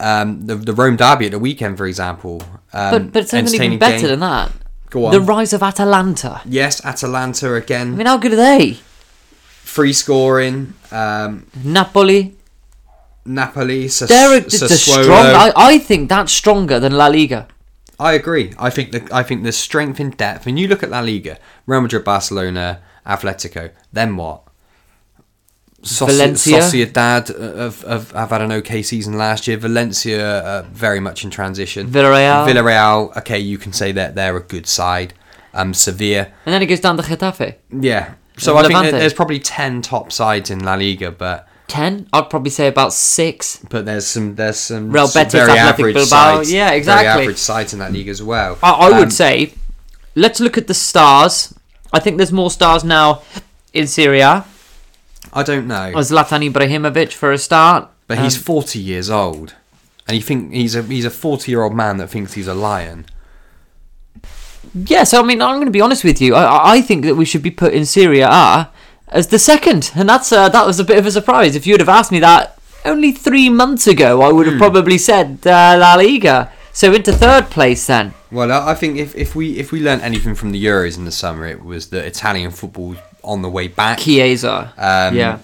Um, 0.00 0.46
the 0.46 0.54
the 0.56 0.72
Rome 0.72 0.96
derby 0.96 1.26
at 1.26 1.32
the 1.32 1.38
weekend, 1.38 1.76
for 1.78 1.86
example. 1.86 2.42
Um, 2.72 2.90
But, 2.90 3.12
but 3.12 3.22
it's 3.34 3.54
even 3.54 3.78
better 3.78 3.98
game. 3.98 4.08
than 4.08 4.20
that. 4.20 4.52
Go 4.90 5.06
on. 5.06 5.12
The 5.12 5.20
rise 5.20 5.52
of 5.52 5.62
Atalanta. 5.62 6.40
Yes, 6.44 6.84
Atalanta 6.84 7.54
again. 7.54 7.94
I 7.94 7.96
mean, 7.96 8.06
how 8.06 8.16
good 8.18 8.32
are 8.32 8.36
they? 8.36 8.78
Free 9.62 9.92
scoring. 9.92 10.74
Um, 10.90 11.46
Napoli. 11.64 12.34
Napoli. 13.24 13.88
Sas- 13.88 14.08
They're, 14.08 14.38
a- 14.38 14.50
strong. 14.50 15.08
I, 15.10 15.52
I 15.56 15.78
think 15.78 16.08
that's 16.08 16.32
stronger 16.32 16.78
than 16.78 16.92
La 16.92 17.06
Liga. 17.08 17.48
I 17.98 18.12
agree. 18.12 18.52
I 18.58 18.70
think 18.70 18.92
that 18.92 19.12
I 19.12 19.22
think 19.22 19.42
there's 19.42 19.56
strength 19.56 19.98
in 20.00 20.10
depth. 20.10 20.44
When 20.46 20.56
you 20.56 20.68
look 20.68 20.82
at 20.82 20.90
La 20.90 21.00
Liga, 21.00 21.38
Real 21.66 21.80
Madrid, 21.80 22.04
Barcelona, 22.04 22.80
Atletico, 23.06 23.70
then 23.92 24.16
what? 24.16 24.42
Soci- 25.82 26.06
Valencia. 26.06 26.58
Sociedad 26.60 27.56
have, 27.58 27.82
have, 27.82 28.10
have 28.12 28.30
had 28.30 28.40
an 28.42 28.52
okay 28.52 28.82
season 28.82 29.16
last 29.18 29.46
year. 29.46 29.56
Valencia 29.56 30.40
uh, 30.40 30.62
very 30.72 31.00
much 31.00 31.22
in 31.24 31.30
transition. 31.30 31.88
Villarreal. 31.88 32.46
Villarreal, 32.46 33.16
okay, 33.18 33.38
you 33.38 33.58
can 33.58 33.72
say 33.72 33.92
that 33.92 34.14
they're 34.14 34.36
a 34.36 34.42
good 34.42 34.66
side. 34.66 35.14
Um, 35.54 35.72
Sevilla, 35.72 36.26
And 36.44 36.52
then 36.54 36.62
it 36.62 36.66
goes 36.66 36.80
down 36.80 36.96
to 36.98 37.02
Getafe. 37.02 37.54
yeah. 37.70 38.14
So 38.38 38.50
And 38.52 38.58
I 38.58 38.62
think 38.68 38.74
Levante. 38.74 38.90
that 38.92 38.98
there's 38.98 39.14
probably 39.14 39.38
ten 39.38 39.80
top 39.80 40.12
sides 40.12 40.50
in 40.50 40.58
La 40.62 40.74
Liga, 40.74 41.10
but 41.10 41.48
ten. 41.68 42.06
I'd 42.12 42.28
probably 42.28 42.50
say 42.50 42.66
about 42.66 42.92
six. 42.92 43.58
but 43.70 43.86
there's 43.86 44.06
some 44.06 44.34
there's 44.34 44.58
some 44.58 44.90
Real 44.92 45.04
s- 45.04 45.14
Betis, 45.14 45.32
very 45.32 45.52
Athletic 45.52 45.78
average 45.78 45.94
Bilbao. 45.94 46.08
sides. 46.36 46.52
Yeah, 46.52 46.70
exactly. 46.72 47.06
Very 47.06 47.22
average 47.22 47.38
sides 47.38 47.72
in 47.72 47.78
that 47.78 47.92
league 47.92 48.08
as 48.08 48.22
well. 48.22 48.58
I, 48.62 48.72
I 48.72 48.88
would 48.90 49.04
Um, 49.04 49.10
say, 49.10 49.54
let's 50.14 50.38
look 50.40 50.58
at 50.58 50.66
the 50.66 50.74
stars. 50.74 51.54
I 51.94 51.98
think 51.98 52.18
there's 52.18 52.32
more 52.32 52.50
stars 52.50 52.84
now 52.84 53.22
in 53.72 53.86
Serie 53.86 54.20
A. 54.20 54.44
I 55.32 55.42
don't 55.42 55.66
know, 55.66 55.92
Zlatan 55.96 56.50
Ibrahimovic 56.50 57.12
for 57.12 57.32
a 57.32 57.38
start. 57.38 57.88
but 58.06 58.18
he's 58.18 58.36
Um, 58.36 58.42
40 58.42 58.78
years 58.78 59.10
old, 59.10 59.54
and 60.06 60.16
you 60.16 60.22
think 60.22 60.52
he's 60.52 60.74
a 60.74 60.82
he's 60.82 61.04
a 61.04 61.10
40 61.10 61.50
year 61.50 61.62
old 61.62 61.74
man 61.74 61.96
that 61.98 62.08
thinks 62.10 62.34
he's 62.34 62.48
a 62.48 62.54
lion. 62.54 63.06
Yeah, 64.74 65.04
so 65.04 65.20
I 65.20 65.24
mean, 65.24 65.40
I'm 65.40 65.56
going 65.56 65.66
to 65.66 65.70
be 65.72 65.80
honest 65.80 66.04
with 66.04 66.20
you. 66.20 66.34
I- 66.34 66.72
I, 66.74 66.82
think 66.82 67.04
that 67.04 67.14
we 67.14 67.24
should 67.24 67.42
be 67.42 67.50
put 67.50 67.72
in 67.72 67.86
Serie 67.86 68.20
A 68.20 68.68
as 69.08 69.28
the 69.28 69.38
second, 69.38 69.92
and 69.94 70.08
that's 70.08 70.32
uh, 70.32 70.48
that 70.48 70.66
was 70.66 70.78
a 70.80 70.84
bit 70.84 70.98
of 70.98 71.06
a 71.06 71.10
surprise. 71.10 71.54
If 71.56 71.66
you 71.66 71.72
would 71.74 71.80
have 71.80 71.88
asked 71.88 72.12
me 72.12 72.20
that 72.20 72.58
only 72.84 73.12
three 73.12 73.48
months 73.48 73.86
ago, 73.86 74.22
I 74.22 74.32
would 74.32 74.46
have 74.46 74.58
probably 74.58 74.98
said 74.98 75.38
uh, 75.46 75.76
La 75.78 75.94
Liga. 75.94 76.50
So 76.72 76.92
into 76.92 77.10
third 77.12 77.48
place 77.48 77.86
then. 77.86 78.12
Well, 78.30 78.52
I 78.52 78.72
I 78.72 78.74
think 78.74 78.98
if, 78.98 79.14
if 79.16 79.34
we 79.34 79.58
if 79.58 79.72
we 79.72 79.80
learned 79.80 80.02
anything 80.02 80.34
from 80.34 80.50
the 80.52 80.62
Euros 80.62 80.98
in 80.98 81.04
the 81.06 81.12
summer, 81.12 81.46
it 81.46 81.64
was 81.64 81.88
that 81.88 82.04
Italian 82.04 82.50
football 82.50 82.96
on 83.26 83.42
the 83.42 83.48
way 83.50 83.68
back. 83.68 83.98
Chiesa. 83.98 84.72
Um, 84.78 85.14
yeah. 85.16 85.38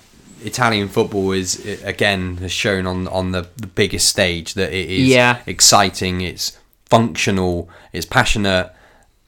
Italian 0.45 0.89
football 0.89 1.33
is 1.33 1.65
again 1.85 2.39
has 2.39 2.51
shown 2.51 2.87
on 2.87 3.07
on 3.09 3.33
the, 3.33 3.47
the 3.59 3.67
biggest 3.69 4.09
stage 4.09 4.55
that 4.55 4.73
it 4.73 4.91
is 4.91 5.09
Yeah. 5.09 5.39
exciting, 5.47 6.21
it's 6.21 6.59
functional, 6.87 7.69
it's 7.93 8.07
passionate, 8.07 8.73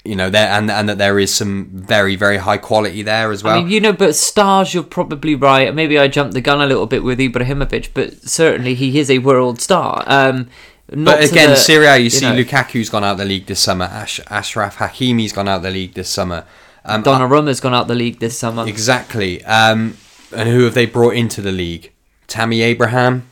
you 0.05 0.17
know, 0.17 0.29
there 0.29 0.49
and 0.49 0.69
and 0.71 0.89
that 0.89 0.99
there 0.99 1.19
is 1.21 1.33
some 1.33 1.69
very 1.73 2.17
very 2.17 2.39
high 2.39 2.57
quality 2.59 3.03
there 3.03 3.31
as 3.31 3.45
well. 3.45 3.59
I 3.59 3.63
mean, 3.63 3.71
you 3.71 3.81
know, 3.81 3.93
but 3.93 4.17
stars, 4.17 4.75
you're 4.75 4.83
probably 4.83 5.35
right. 5.37 5.73
Maybe 5.75 5.99
I 5.99 6.09
jumped 6.09 6.35
the 6.35 6.41
gun 6.41 6.61
a 6.61 6.67
little 6.67 6.87
bit 6.87 7.05
with 7.05 7.21
Ibrahimovic, 7.21 7.91
but 7.95 8.29
certainly 8.29 8.75
he 8.75 8.99
is 8.99 9.09
a 9.11 9.19
world 9.19 9.61
star. 9.61 10.03
Um, 10.07 10.49
not 10.91 11.21
but 11.21 11.31
again, 11.31 11.51
the- 11.51 11.57
Serie 11.57 11.87
A, 11.87 11.97
you, 11.97 12.11
see 12.11 12.27
know, 12.27 12.35
Lukaku's 12.35 12.91
gone 12.91 13.05
out 13.05 13.17
the 13.19 13.25
league 13.25 13.47
this 13.47 13.61
summer. 13.61 13.85
Ash, 13.87 14.21
Ashraf 14.29 14.77
Hakimi's 14.79 15.33
gone 15.33 15.49
out 15.49 15.63
the 15.63 15.71
league 15.71 15.95
this 15.95 16.11
summer. 16.11 16.45
Um, 16.85 17.03
Donnarumma's 17.03 17.61
gone 17.61 17.75
out 17.75 17.89
the 17.89 17.95
league 17.95 18.19
this 18.19 18.39
summer. 18.39 18.67
Exactly. 18.67 19.45
Um, 19.45 19.97
and 20.35 20.49
who 20.49 20.65
have 20.65 20.75
they 20.75 20.87
brought 20.87 21.15
into 21.15 21.41
the 21.41 21.53
league? 21.53 21.93
Tammy 22.27 22.63
Abraham. 22.63 23.27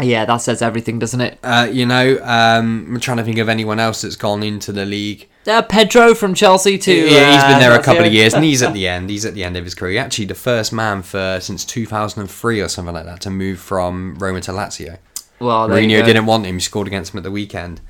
Yeah, 0.00 0.24
that 0.26 0.36
says 0.36 0.62
everything, 0.62 0.98
doesn't 0.98 1.20
it? 1.20 1.38
Uh, 1.42 1.68
you 1.70 1.84
know, 1.84 2.18
um, 2.22 2.86
I'm 2.88 3.00
trying 3.00 3.16
to 3.16 3.24
think 3.24 3.38
of 3.38 3.48
anyone 3.48 3.80
else 3.80 4.02
that's 4.02 4.14
gone 4.14 4.42
into 4.44 4.70
the 4.70 4.86
league. 4.86 5.28
Uh, 5.46 5.62
Pedro 5.62 6.14
from 6.14 6.34
Chelsea 6.34 6.78
too. 6.78 7.08
yeah, 7.08 7.32
he's 7.32 7.42
been 7.42 7.58
there 7.58 7.72
a 7.72 7.80
uh, 7.80 7.82
couple 7.82 8.04
of 8.04 8.12
years, 8.12 8.34
and 8.34 8.44
he's 8.44 8.62
at 8.62 8.72
the 8.74 8.86
end. 8.86 9.10
He's 9.10 9.24
at 9.24 9.34
the 9.34 9.42
end 9.42 9.56
of 9.56 9.64
his 9.64 9.74
career. 9.74 10.00
Actually, 10.00 10.26
the 10.26 10.34
first 10.36 10.72
man 10.72 11.02
for 11.02 11.38
since 11.40 11.64
2003 11.64 12.60
or 12.60 12.68
something 12.68 12.94
like 12.94 13.06
that 13.06 13.20
to 13.22 13.30
move 13.30 13.58
from 13.58 14.16
Roma 14.18 14.40
to 14.42 14.52
Lazio. 14.52 14.98
Well, 15.40 15.68
Mourinho 15.68 16.04
didn't 16.04 16.26
want 16.26 16.46
him. 16.46 16.56
He 16.56 16.60
scored 16.60 16.86
against 16.86 17.12
him 17.12 17.18
at 17.18 17.24
the 17.24 17.30
weekend. 17.30 17.80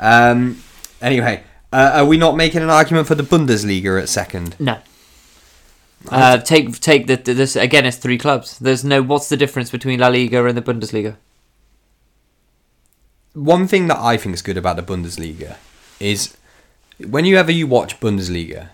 Um, 0.00 0.62
anyway, 1.00 1.44
uh, 1.72 1.92
are 1.94 2.04
we 2.06 2.16
not 2.16 2.36
making 2.36 2.62
an 2.62 2.70
argument 2.70 3.06
for 3.06 3.14
the 3.14 3.22
Bundesliga 3.22 4.00
at 4.00 4.08
second? 4.08 4.56
No. 4.58 4.78
Uh, 6.10 6.38
take 6.38 6.80
take 6.80 7.06
the, 7.06 7.16
this 7.16 7.54
again. 7.56 7.86
It's 7.86 7.96
three 7.96 8.18
clubs. 8.18 8.58
There's 8.58 8.84
no. 8.84 9.02
What's 9.02 9.28
the 9.28 9.36
difference 9.36 9.70
between 9.70 10.00
La 10.00 10.08
Liga 10.08 10.44
and 10.46 10.56
the 10.56 10.62
Bundesliga? 10.62 11.16
one 13.34 13.66
thing 13.66 13.86
that 13.86 13.98
I 13.98 14.16
think 14.18 14.34
is 14.34 14.42
good 14.42 14.58
about 14.58 14.76
the 14.76 14.82
Bundesliga 14.82 15.56
is 15.98 16.36
whenever 16.98 17.50
you 17.50 17.66
watch 17.66 17.98
Bundesliga, 17.98 18.68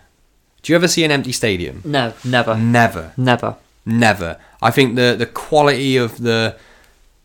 do 0.63 0.73
you 0.73 0.77
ever 0.77 0.89
see 0.89 1.05
an 1.05 1.13
empty 1.13 1.31
stadium? 1.33 1.81
No, 1.85 2.13
never, 2.25 2.57
Never, 2.57 3.13
never. 3.17 3.57
never. 3.87 4.39
I 4.61 4.71
think 4.73 4.97
the 4.97 5.15
the 5.17 5.27
quality 5.27 5.97
of 5.97 6.19
the 6.23 6.57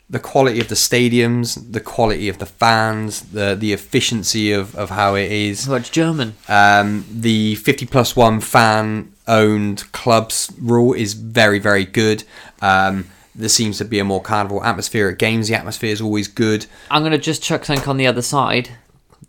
the 0.10 0.20
quality 0.20 0.60
of 0.60 0.68
the 0.68 0.76
stadiums, 0.76 1.72
the 1.72 1.80
quality 1.80 2.30
of 2.30 2.38
the 2.38 2.46
fans, 2.46 3.22
the 3.32 3.56
the 3.56 3.74
efficiency 3.74 4.52
of, 4.52 4.76
of 4.76 4.90
how 4.92 5.16
it 5.16 5.32
is, 5.32 5.68
Well, 5.68 5.78
it's 5.78 5.90
German. 5.90 6.36
um, 6.48 7.06
the 7.10 7.56
50 7.56 7.86
plus 7.88 8.16
one 8.16 8.40
fan 8.40 9.14
owned 9.28 9.92
clubs 9.94 10.52
rule 10.62 10.94
is 10.94 11.14
very, 11.14 11.58
very 11.60 11.86
good. 11.86 12.24
Um, 12.62 13.06
there 13.34 13.50
seems 13.50 13.78
to 13.80 13.86
be 13.86 13.98
a 13.98 14.04
more 14.04 14.22
carnival 14.22 14.64
atmosphere 14.64 15.10
at 15.10 15.18
games. 15.18 15.48
The 15.48 15.56
atmosphere 15.56 15.92
is 15.92 16.02
always 16.02 16.28
good. 16.28 16.68
I'm 16.92 17.02
gonna 17.02 17.18
just 17.18 17.42
chuck 17.42 17.66
something 17.66 17.88
on 17.90 17.98
the 17.98 18.06
other 18.06 18.22
side. 18.22 18.70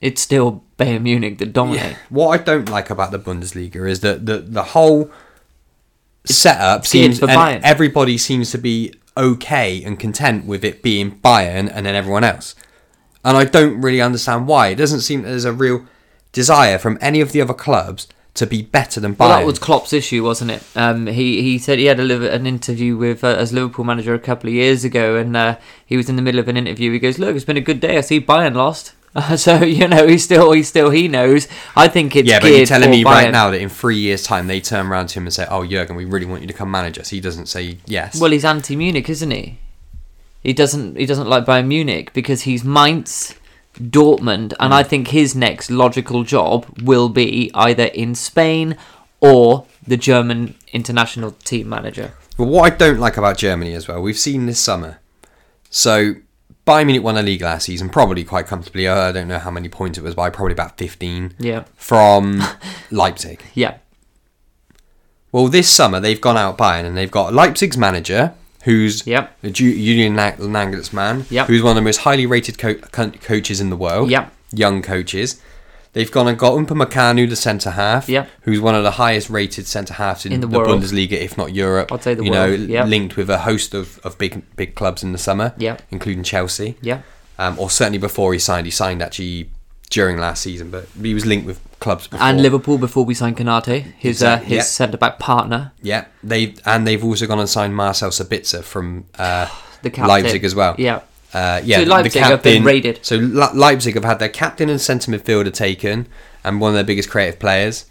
It's 0.01 0.21
still 0.21 0.63
Bayern 0.77 1.03
Munich 1.03 1.39
that 1.39 1.53
dominate. 1.55 1.97
What 2.11 2.29
I 2.39 2.43
don't 2.43 2.69
like 2.69 2.91
about 2.91 3.13
the 3.13 3.19
Bundesliga 3.19 3.89
is 3.89 4.01
that 4.01 4.27
the 4.27 4.39
the 4.39 4.65
whole 4.75 5.11
setup 6.27 6.83
geared 6.83 6.87
seems 7.15 7.23
and 7.23 7.31
Bayern. 7.31 7.61
everybody 7.63 8.19
seems 8.19 8.51
to 8.51 8.59
be 8.59 8.93
okay 9.17 9.83
and 9.83 9.99
content 9.99 10.47
with 10.47 10.65
it 10.65 10.83
being 10.83 11.19
Bayern 11.21 11.71
and 11.73 11.87
then 11.87 11.95
everyone 11.95 12.25
else. 12.25 12.55
And 13.25 13.37
I 13.37 13.45
don't 13.45 13.81
really 13.81 14.01
understand 14.01 14.47
why. 14.47 14.69
It 14.69 14.77
doesn't 14.77 15.01
seem 15.01 15.23
there's 15.23 15.45
a 15.45 15.53
real 15.53 15.87
desire 16.33 16.79
from 16.79 16.99
any 17.01 17.21
of 17.21 17.33
the 17.33 17.41
other 17.41 17.55
clubs 17.55 18.07
to 18.35 18.47
be 18.47 18.63
better 18.63 19.01
than 19.01 19.15
Bayern. 19.15 19.19
Well, 19.21 19.39
that 19.39 19.47
was 19.47 19.59
Klopp's 19.59 19.93
issue, 19.93 20.25
wasn't 20.25 20.51
it? 20.51 20.63
Um, 20.75 21.07
he 21.07 21.41
he 21.41 21.59
said 21.59 21.79
he 21.79 21.87
had 21.87 22.01
a, 22.01 22.35
an 22.35 22.47
interview 22.47 22.97
with 22.97 23.23
uh, 23.23 23.29
as 23.29 23.53
Liverpool 23.53 23.85
manager 23.85 24.13
a 24.13 24.19
couple 24.19 24.49
of 24.49 24.55
years 24.55 24.85
ago, 24.85 25.17
and 25.17 25.37
uh, 25.37 25.57
he 25.87 25.97
was 25.97 26.09
in 26.09 26.17
the 26.17 26.23
middle 26.23 26.41
of 26.41 26.49
an 26.49 26.57
interview. 26.57 26.91
He 26.91 26.99
goes, 26.99 27.19
"Look, 27.19 27.37
it's 27.37 27.45
been 27.45 27.57
a 27.57 27.63
good 27.63 27.81
day. 27.81 27.97
I 27.97 28.01
see 28.01 28.21
Bayern 28.21 28.55
lost." 28.55 28.93
so 29.37 29.63
you 29.63 29.87
know, 29.87 30.07
he 30.07 30.19
still 30.19 30.53
he 30.53 30.63
still 30.63 30.91
he 30.91 31.07
knows. 31.09 31.47
I 31.77 31.89
think 31.89 32.17
it's 32.17 32.29
yeah, 32.29 32.41
but 32.41 32.51
you're 32.51 32.67
telling 32.67 32.91
me 32.91 33.05
right 33.05 33.31
now 33.31 33.51
that 33.51 33.61
in 33.61 33.69
three 33.69 33.99
years' 33.99 34.25
time 34.25 34.47
they 34.49 34.61
turn 34.61 34.87
around 34.87 35.09
to 35.09 35.21
him 35.21 35.27
and 35.27 35.33
say, 35.33 35.47
"Oh, 35.49 35.65
Jurgen, 35.65 35.95
we 35.97 36.05
really 36.05 36.27
want 36.27 36.43
you 36.43 36.49
to 36.49 36.55
come 36.55 36.71
manage 36.71 36.99
us." 36.99 37.11
He 37.11 37.21
doesn't 37.21 37.47
say 37.47 37.79
yes. 37.87 38.21
Well, 38.21 38.33
he's 38.33 38.45
anti-Munich, 38.45 39.09
isn't 39.09 39.31
he? 39.31 39.59
He 40.43 40.53
doesn't 40.53 40.97
he 40.97 41.07
doesn't 41.07 41.29
like 41.29 41.45
Bayern 41.45 41.69
Munich 41.69 42.13
because 42.13 42.43
he's 42.43 42.65
Mainz, 42.65 43.35
Dortmund, 43.79 44.53
and 44.59 44.73
Hmm. 44.73 44.81
I 44.81 44.83
think 44.83 45.09
his 45.09 45.35
next 45.37 45.71
logical 45.71 46.25
job 46.25 46.67
will 46.83 47.09
be 47.09 47.51
either 47.55 47.85
in 47.85 48.15
Spain 48.15 48.77
or 49.21 49.67
the 49.87 49.97
German 49.97 50.55
international 50.73 51.31
team 51.45 51.69
manager. 51.69 52.13
But 52.37 52.47
what 52.47 52.73
I 52.73 52.77
don't 52.77 52.99
like 52.99 53.17
about 53.17 53.39
Germany 53.39 53.75
as 53.75 53.87
well, 53.87 54.03
we've 54.03 54.19
seen 54.19 54.47
this 54.47 54.59
summer. 54.59 54.99
So 55.71 56.17
Bayern 56.67 56.87
Munich 56.87 57.03
won 57.03 57.17
a 57.19 57.23
league 57.23 57.43
last 57.43 57.67
season, 57.67 57.89
probably 57.91 58.25
quite 58.25 58.47
comfortably. 58.47 58.89
Uh, 58.89 59.09
I 59.09 59.13
don't 59.13 59.29
know 59.29 59.39
how 59.39 59.51
many 59.51 59.69
points 59.69 59.99
it 59.99 60.03
was 60.05 60.15
by, 60.15 60.31
probably 60.31 60.53
about 60.55 60.79
15 60.79 61.35
Yeah. 61.39 61.65
from 61.77 62.43
Leipzig. 62.91 63.43
Yeah. 63.55 63.77
Well, 65.31 65.49
this 65.49 65.69
summer 65.69 66.01
they've 66.01 66.21
gone 66.21 66.37
out 66.39 66.57
Bayern 66.57 66.85
and 66.85 66.97
they've 66.97 67.11
got 67.11 67.35
Leipzig's 67.35 67.77
manager, 67.77 68.33
who's 68.63 69.07
Yep. 69.07 69.37
the 69.43 69.51
Ju- 69.51 69.75
Julian 69.75 70.15
Nagelsmann, 70.17 71.31
Yep. 71.31 71.49
who's 71.49 71.63
one 71.63 71.73
of 71.73 71.77
the 71.77 71.83
most 71.83 71.99
highly 71.99 72.25
rated 72.25 72.57
co- 72.57 72.75
co- 72.77 73.11
coaches 73.11 73.61
in 73.61 73.69
the 73.69 73.77
world. 73.77 74.11
Yep. 74.11 74.33
Young 74.53 74.81
coaches. 74.81 75.41
They've 75.95 76.11
gone 76.11 76.29
and 76.29 76.39
got 76.39 76.53
Upamecano, 76.55 77.29
the 77.29 77.37
centre 77.37 77.71
half, 77.71 78.09
Yep. 78.09 78.29
who's 78.43 78.61
one 78.61 78.75
of 78.75 78.83
the 78.83 78.91
highest 78.93 79.31
rated 79.31 79.67
centre 79.67 79.95
halves 79.95 80.27
in, 80.27 80.33
In 80.33 80.41
the 80.41 80.47
the. 80.49 80.59
Bundesliga, 80.59 81.13
if 81.13 81.39
not 81.39 81.55
Europe. 81.55 81.91
I'd 81.93 82.03
say 82.03 82.15
the 82.15 82.25
you 82.25 82.31
world, 82.33 82.61
know, 82.61 82.67
yep. 82.67 82.87
linked 82.89 83.17
with 83.17 83.31
a 83.31 83.39
host 83.39 83.75
of, 83.75 83.99
of 84.05 84.19
big 84.19 84.43
big 84.57 84.75
clubs 84.75 85.03
in 85.03 85.13
the 85.13 85.19
summer, 85.19 85.55
Yep. 85.57 85.83
including 85.91 86.23
Chelsea, 86.25 86.77
Yeah. 86.83 87.01
um, 87.39 87.59
or 87.59 87.71
certainly 87.71 87.99
before 87.99 88.33
he 88.33 88.39
signed. 88.39 88.67
He 88.67 88.71
signed 88.73 89.01
actually 89.03 89.51
during 89.91 90.19
last 90.19 90.43
season, 90.43 90.71
but 90.71 90.89
he 91.01 91.15
was 91.15 91.25
linked 91.25 91.47
with 91.47 91.61
clubs 91.79 92.09
before. 92.09 92.27
And 92.27 92.43
Liverpool 92.43 92.79
before 92.79 93.05
we 93.05 93.15
signed 93.15 93.37
Konaté, 93.37 93.93
his 93.97 94.23
uh, 94.23 94.39
his 94.39 94.51
yeah. 94.57 94.63
centre 94.63 94.97
back 94.99 95.19
partner, 95.21 95.73
Yeah, 95.81 96.07
they 96.25 96.55
and 96.67 96.87
they've 96.87 97.05
also 97.05 97.27
gone 97.29 97.39
and 97.39 97.49
signed 97.49 97.77
Marcel 97.77 98.11
Sabitzer 98.11 98.65
from 98.65 99.05
uh, 99.19 99.47
the. 99.83 99.91
Leipzig 99.91 100.43
as 100.45 100.55
well. 100.57 100.75
Yeah. 100.79 101.01
Uh, 101.35 101.61
yeah, 101.65 101.79
So 101.79 101.85
the- 101.85 101.91
Leipzig 101.91 102.13
the 102.13 102.21
have 102.29 102.43
been 102.43 102.53
captain- 102.53 102.65
raided. 102.65 102.99
So 103.03 103.17
Le- 103.17 103.51
Leipzig 103.55 103.95
have 103.97 104.05
had 104.05 104.19
their 104.21 104.29
captain 104.29 104.71
and 104.71 104.81
centre 104.81 105.11
midfielder 105.11 105.53
taken, 105.53 106.07
and 106.45 106.61
one 106.61 106.71
of 106.71 106.75
their 106.75 106.85
biggest 106.85 107.11
creative 107.11 107.39
players. 107.41 107.87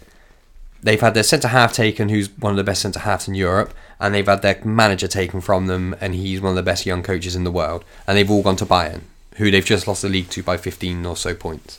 They've 0.82 1.00
had 1.00 1.14
their 1.14 1.22
centre 1.22 1.48
half 1.48 1.72
taken, 1.72 2.08
who's 2.08 2.28
one 2.38 2.52
of 2.52 2.56
the 2.56 2.64
best 2.64 2.82
centre 2.82 3.00
halves 3.00 3.28
in 3.28 3.34
Europe, 3.34 3.72
and 4.00 4.14
they've 4.14 4.26
had 4.26 4.42
their 4.42 4.60
manager 4.64 5.06
taken 5.08 5.40
from 5.40 5.66
them, 5.66 5.94
and 6.00 6.14
he's 6.14 6.40
one 6.40 6.50
of 6.50 6.56
the 6.56 6.62
best 6.62 6.84
young 6.86 7.02
coaches 7.02 7.36
in 7.36 7.44
the 7.44 7.50
world. 7.50 7.84
And 8.06 8.16
they've 8.16 8.30
all 8.30 8.42
gone 8.42 8.56
to 8.56 8.66
Bayern, 8.66 9.00
who 9.36 9.50
they've 9.50 9.64
just 9.64 9.86
lost 9.86 10.02
the 10.02 10.08
league 10.08 10.30
to 10.30 10.42
by 10.42 10.56
15 10.56 11.04
or 11.06 11.16
so 11.16 11.34
points. 11.34 11.78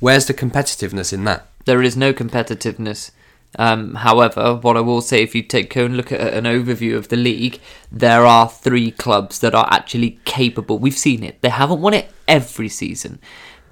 Where's 0.00 0.26
the 0.26 0.34
competitiveness 0.34 1.12
in 1.12 1.24
that? 1.24 1.46
There 1.64 1.82
is 1.82 1.96
no 1.96 2.12
competitiveness. 2.12 3.10
Um, 3.58 3.94
however, 3.94 4.56
what 4.56 4.76
I 4.76 4.80
will 4.80 5.00
say, 5.00 5.22
if 5.22 5.34
you 5.34 5.42
take 5.42 5.74
go 5.74 5.86
and 5.86 5.96
look 5.96 6.12
at 6.12 6.34
an 6.34 6.44
overview 6.44 6.96
of 6.96 7.08
the 7.08 7.16
league, 7.16 7.60
there 7.90 8.26
are 8.26 8.48
three 8.48 8.90
clubs 8.90 9.38
that 9.40 9.54
are 9.54 9.68
actually 9.70 10.20
capable. 10.24 10.78
We've 10.78 10.94
seen 10.94 11.22
it. 11.22 11.40
They 11.40 11.48
haven't 11.48 11.80
won 11.80 11.94
it 11.94 12.10
every 12.28 12.68
season. 12.68 13.18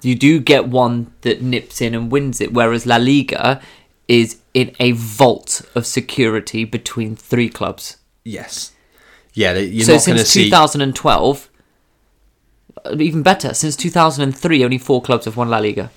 You 0.01 0.15
do 0.15 0.39
get 0.39 0.67
one 0.67 1.11
that 1.21 1.41
nips 1.41 1.81
in 1.81 1.95
and 1.95 2.11
wins 2.11 2.41
it, 2.41 2.53
whereas 2.53 2.85
La 2.85 2.97
Liga 2.97 3.61
is 4.07 4.39
in 4.53 4.75
a 4.79 4.91
vault 4.91 5.61
of 5.75 5.85
security 5.85 6.63
between 6.63 7.15
three 7.15 7.49
clubs. 7.49 7.97
Yes. 8.23 8.71
Yeah, 9.33 9.53
you're 9.53 9.85
so 9.85 9.93
not 9.93 10.01
since 10.01 10.29
see. 10.29 10.45
2012, 10.45 11.49
uh, 12.85 12.95
even 12.99 13.21
better, 13.23 13.53
since 13.53 13.75
2003, 13.75 14.63
only 14.63 14.77
four 14.77 15.01
clubs 15.01 15.25
have 15.25 15.37
won 15.37 15.49
La 15.49 15.57
Liga. 15.57 15.91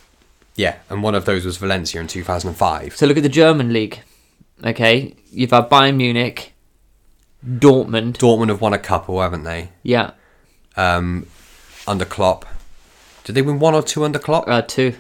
Yeah, 0.59 0.77
and 0.91 1.03
one 1.03 1.15
of 1.15 1.25
those 1.25 1.45
was 1.45 1.57
Valencia 1.57 2.01
in 2.01 2.09
2005. 2.09 2.97
So 2.97 3.07
look 3.07 3.17
at 3.17 3.23
the 3.23 3.29
German 3.29 3.73
league. 3.73 4.01
Okay, 4.65 5.15
you've 5.31 5.53
had 5.53 5.71
Bayern 5.71 5.97
Munich, 5.97 6.53
Dortmund. 7.47 8.15
Dortmund 8.19 8.49
have 8.49 8.61
won 8.61 8.73
a 8.73 8.79
couple, 8.79 9.21
haven't 9.21 9.45
they? 9.45 9.71
Yeah, 9.85 10.11
Um, 10.77 11.27
under 11.87 12.05
Klopp. 12.05 12.45
Did 13.25 13.35
they 13.37 13.43
win 13.43 13.59
one 13.61 13.75
or 13.75 13.83
two 13.83 14.05
under 14.05 14.19
Klopp? 14.19 14.49
uh, 14.49 14.63
two. 14.63 14.95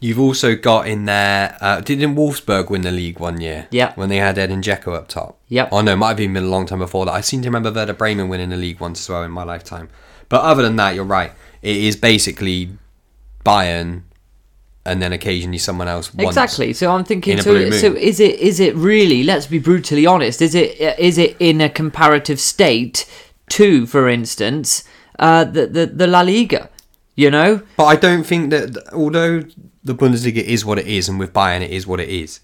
You've 0.00 0.18
also 0.20 0.54
got 0.56 0.86
in 0.88 1.04
there. 1.06 1.56
Uh, 1.60 1.80
didn't 1.80 2.14
Wolfsburg 2.16 2.68
win 2.68 2.82
the 2.82 2.90
league 2.90 3.18
one 3.20 3.40
year? 3.40 3.68
Yeah. 3.70 3.92
When 3.94 4.08
they 4.10 4.16
had 4.18 4.36
Edin 4.36 4.60
Dzeko 4.60 4.94
up 4.94 5.08
top. 5.08 5.38
Yep. 5.48 5.68
Oh 5.72 5.80
no, 5.80 5.92
it 5.92 5.96
might 5.96 6.08
have 6.08 6.20
even 6.20 6.34
been 6.34 6.44
a 6.44 6.48
long 6.48 6.66
time 6.66 6.80
before 6.80 7.06
that. 7.06 7.12
I 7.12 7.20
seem 7.22 7.40
to 7.42 7.48
remember 7.48 7.70
Werder 7.72 7.94
Bremen 7.94 8.28
winning 8.28 8.50
the 8.50 8.56
league 8.56 8.80
once 8.80 9.00
as 9.00 9.08
well 9.08 9.22
in 9.22 9.30
my 9.30 9.44
lifetime. 9.44 9.88
But 10.28 10.42
other 10.42 10.62
than 10.62 10.76
that, 10.76 10.94
you're 10.94 11.04
right. 11.04 11.32
It 11.62 11.76
is 11.76 11.96
basically 11.96 12.76
Bayern, 13.46 14.02
and 14.86 15.00
then 15.00 15.12
occasionally 15.12 15.58
someone 15.58 15.88
else. 15.88 16.10
Exactly. 16.18 16.72
So 16.72 16.90
I'm 16.90 17.04
thinking. 17.04 17.40
So, 17.40 17.70
so 17.70 17.94
is 17.94 18.20
it 18.20 18.38
is 18.38 18.60
it 18.60 18.74
really? 18.76 19.22
Let's 19.22 19.46
be 19.46 19.58
brutally 19.58 20.06
honest. 20.06 20.42
Is 20.42 20.54
it 20.54 20.78
is 20.98 21.18
it 21.18 21.36
in 21.38 21.60
a 21.60 21.68
comparative 21.68 22.40
state 22.40 23.06
to, 23.50 23.86
for 23.86 24.08
instance, 24.08 24.84
uh, 25.18 25.44
the 25.44 25.66
the 25.66 25.86
the 25.86 26.06
La 26.06 26.20
Liga? 26.20 26.70
You 27.16 27.30
know, 27.30 27.62
But 27.76 27.84
I 27.84 27.94
don't 27.94 28.24
think 28.24 28.50
that, 28.50 28.92
although 28.92 29.44
the 29.84 29.94
Bundesliga 29.94 30.42
is 30.42 30.64
what 30.64 30.80
it 30.80 30.88
is, 30.88 31.08
and 31.08 31.16
with 31.16 31.32
Bayern 31.32 31.60
it 31.60 31.70
is 31.70 31.86
what 31.86 32.00
it 32.00 32.08
is, 32.08 32.40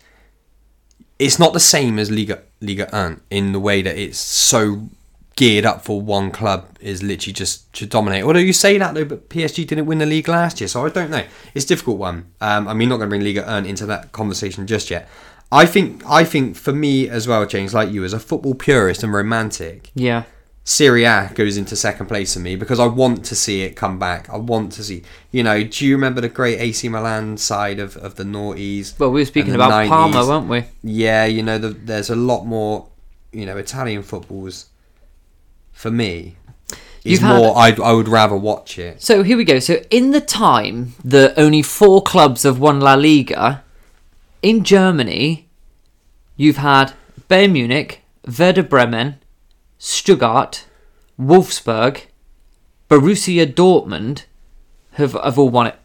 it's 1.18 1.40
not 1.40 1.52
the 1.52 1.60
same 1.60 1.98
as 1.98 2.08
Liga 2.08 2.42
Liga 2.60 2.86
1 2.92 3.20
in 3.30 3.52
the 3.52 3.58
way 3.58 3.82
that 3.82 3.96
it's 3.96 4.18
so 4.18 4.88
geared 5.36 5.64
up 5.64 5.82
for 5.84 6.00
one 6.00 6.30
club 6.30 6.76
is 6.80 7.02
literally 7.02 7.32
just 7.32 7.72
to 7.72 7.86
dominate. 7.86 8.24
Although 8.24 8.40
you 8.40 8.52
say 8.52 8.76
that 8.78 8.94
though, 8.94 9.04
but 9.04 9.28
PSG 9.28 9.66
didn't 9.66 9.86
win 9.86 9.98
the 9.98 10.06
league 10.06 10.28
last 10.28 10.60
year, 10.60 10.68
so 10.68 10.84
I 10.84 10.90
don't 10.90 11.10
know. 11.10 11.24
It's 11.54 11.64
a 11.64 11.68
difficult 11.68 11.98
one. 11.98 12.32
Um, 12.40 12.68
I 12.68 12.74
mean, 12.74 12.88
not 12.88 12.98
going 12.98 13.08
to 13.08 13.10
bring 13.10 13.24
Liga 13.24 13.42
1 13.42 13.66
into 13.66 13.86
that 13.86 14.12
conversation 14.12 14.66
just 14.66 14.90
yet. 14.90 15.08
I 15.52 15.66
think, 15.66 16.02
I 16.06 16.24
think 16.24 16.56
for 16.56 16.72
me 16.72 17.08
as 17.08 17.26
well, 17.26 17.44
James, 17.46 17.74
like 17.74 17.90
you, 17.90 18.04
as 18.04 18.12
a 18.12 18.20
football 18.20 18.54
purist 18.54 19.02
and 19.02 19.12
romantic, 19.12 19.90
yeah. 19.94 20.24
Serie 20.62 21.04
A 21.04 21.32
goes 21.34 21.56
into 21.56 21.74
second 21.74 22.06
place 22.06 22.34
for 22.34 22.40
me 22.40 22.54
because 22.54 22.78
I 22.78 22.86
want 22.86 23.24
to 23.24 23.34
see 23.34 23.62
it 23.62 23.74
come 23.74 23.98
back. 23.98 24.30
I 24.30 24.36
want 24.36 24.72
to 24.72 24.84
see, 24.84 25.02
you 25.32 25.42
know, 25.42 25.64
do 25.64 25.84
you 25.84 25.94
remember 25.96 26.20
the 26.20 26.28
great 26.28 26.60
AC 26.60 26.88
Milan 26.88 27.36
side 27.38 27.80
of, 27.80 27.96
of 27.96 28.14
the 28.14 28.24
noughties? 28.24 28.96
Well, 28.98 29.10
we 29.10 29.22
were 29.22 29.26
speaking 29.26 29.54
about 29.54 29.72
90s? 29.72 29.88
Parma, 29.88 30.26
weren't 30.26 30.48
we? 30.48 30.64
Yeah, 30.84 31.24
you 31.24 31.42
know, 31.42 31.58
the, 31.58 31.70
there's 31.70 32.10
a 32.10 32.16
lot 32.16 32.44
more, 32.44 32.86
you 33.32 33.46
know, 33.46 33.56
Italian 33.56 34.02
footballs 34.02 34.69
for 35.80 35.90
me. 35.90 36.36
Is 37.02 37.12
You've 37.12 37.20
had- 37.22 37.36
more, 37.38 37.56
I'd, 37.56 37.80
I 37.80 37.92
would 37.92 38.08
rather 38.08 38.36
watch 38.36 38.78
it. 38.78 39.00
So 39.02 39.22
here 39.22 39.36
we 39.38 39.44
go. 39.44 39.58
So 39.58 39.82
in 39.90 40.10
the 40.10 40.20
time 40.20 40.92
that 41.02 41.32
only 41.38 41.62
four 41.62 42.02
clubs 42.02 42.42
have 42.42 42.58
won 42.58 42.78
La 42.80 42.92
Liga, 42.94 43.62
in 44.42 44.62
Germany, 44.64 45.48
you've 46.36 46.58
had 46.58 46.92
Bayern 47.30 47.52
Munich, 47.52 48.02
Werder 48.38 48.62
Bremen, 48.62 49.16
Stuttgart, 49.78 50.66
Wolfsburg, 51.18 52.02
Borussia 52.90 53.46
Dortmund 53.50 54.24
have, 54.92 55.12
have 55.12 55.38
all 55.38 55.48
won 55.48 55.68
it 55.68 55.76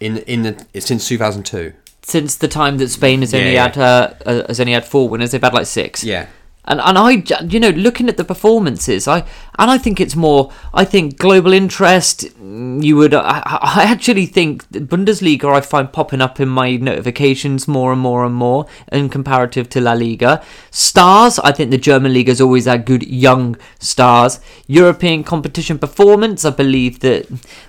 In 0.00 0.18
in 0.18 0.42
the 0.42 0.80
since 0.80 1.06
2002. 1.08 1.74
since 2.02 2.36
the 2.36 2.48
time 2.48 2.78
that 2.78 2.88
Spain 2.88 3.20
has 3.20 3.34
only 3.34 3.52
Yeah, 3.54 3.64
had 3.64 3.76
uh, 3.78 4.14
uh, 4.24 4.46
has 4.48 4.58
only 4.60 4.72
had 4.72 4.84
four 4.86 5.08
winners. 5.08 5.32
They've 5.32 5.42
had 5.42 5.52
like 5.52 5.66
six. 5.66 6.02
Yeah. 6.04 6.26
And 6.64 6.80
and 6.80 6.96
I, 6.96 7.24
you 7.44 7.58
know, 7.58 7.70
looking 7.70 8.08
at 8.08 8.16
the 8.16 8.24
performances, 8.24 9.08
I 9.08 9.24
and 9.58 9.70
I 9.70 9.78
think 9.78 10.00
it's 10.00 10.16
more. 10.16 10.50
I 10.72 10.84
think 10.84 11.18
global 11.18 11.52
interest. 11.52 12.24
mm, 12.40 12.82
You 12.82 12.96
would. 12.96 13.12
I, 13.14 13.42
I 13.44 13.84
actually 13.84 14.26
think 14.26 14.66
Bundesliga. 14.70 15.44
I 15.54 15.60
find 15.60 15.92
popping 15.92 16.20
up 16.22 16.40
in 16.40 16.48
my 16.48 16.76
notifications 16.76 17.68
more 17.68 17.92
and 17.92 18.00
more 18.00 18.24
and 18.24 18.34
more 18.34 18.66
in 18.90 19.08
comparative 19.10 19.68
to 19.70 19.80
La 19.80 19.92
Liga. 19.92 20.42
Stars. 20.70 21.38
I 21.40 21.52
think 21.52 21.70
the 21.70 21.78
German 21.78 22.12
league 22.14 22.28
has 22.28 22.40
always 22.40 22.64
had 22.64 22.86
good 22.86 23.02
young 23.02 23.56
stars. 23.78 24.40
European 24.66 25.22
competition 25.22 25.78
performance. 25.78 26.44
I 26.44 26.50
believe 26.50 27.00
that 27.00 27.26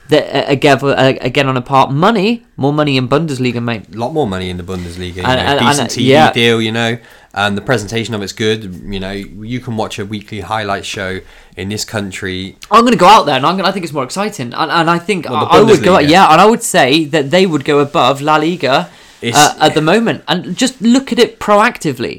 that 0.09 0.23
uh, 0.33 0.51
again 0.51 0.79
uh, 0.83 1.13
again 1.21 1.47
on 1.47 1.57
a 1.57 1.61
part 1.61 1.91
money. 1.91 2.45
More 2.55 2.71
money 2.73 2.97
in 2.97 3.07
Bundesliga, 3.09 3.61
mate. 3.63 3.93
A 3.93 3.97
lot 3.97 4.13
more 4.13 4.27
money 4.27 4.49
in 4.49 4.57
the 4.57 4.63
Bundesliga. 4.63 5.15
You 5.17 5.23
And- 5.23 5.39
know, 5.39 5.57
and- 5.57 5.59
decent 5.59 5.91
and, 5.97 6.01
TV 6.01 6.05
yeah. 6.07 6.31
deal, 6.31 6.61
you 6.61 6.71
know. 6.71 6.97
And 7.35 7.57
the 7.57 7.61
presentation 7.61 8.13
of 8.13 8.21
it's 8.21 8.31
good. 8.31 8.63
You 8.85 8.99
know, 8.99 9.09
you 9.11 9.59
can 9.59 9.75
watch 9.75 9.97
a 9.97 10.05
weekly 10.05 10.41
highlight 10.41 10.85
show 10.85 11.19
in 11.57 11.67
this 11.73 11.85
country 11.95 12.55
I'm 12.71 12.81
going 12.87 12.97
to 12.99 13.03
go 13.07 13.11
out 13.15 13.23
there, 13.27 13.37
and 13.39 13.45
I'm 13.47 13.55
going. 13.57 13.67
I 13.69 13.71
think 13.73 13.83
it's 13.85 13.93
more 13.99 14.07
exciting, 14.11 14.49
and, 14.61 14.69
and 14.79 14.87
I 14.97 14.99
think 15.07 15.25
Well, 15.29 15.47
I, 15.51 15.57
I 15.57 15.61
would 15.61 15.83
go. 15.83 15.93
Bundesliga. 15.97 16.09
Yeah, 16.15 16.31
and 16.31 16.39
I 16.45 16.47
would 16.51 16.63
say 16.77 16.87
that 17.15 17.25
they 17.35 17.45
would 17.51 17.65
go 17.71 17.77
above 17.89 18.21
La 18.29 18.35
Liga 18.47 18.75
uh, 19.23 19.55
at 19.65 19.73
the 19.73 19.81
moment, 19.93 20.23
and 20.29 20.55
just 20.63 20.81
look 20.81 21.11
at 21.13 21.19
it 21.25 21.39
proactively. 21.47 22.15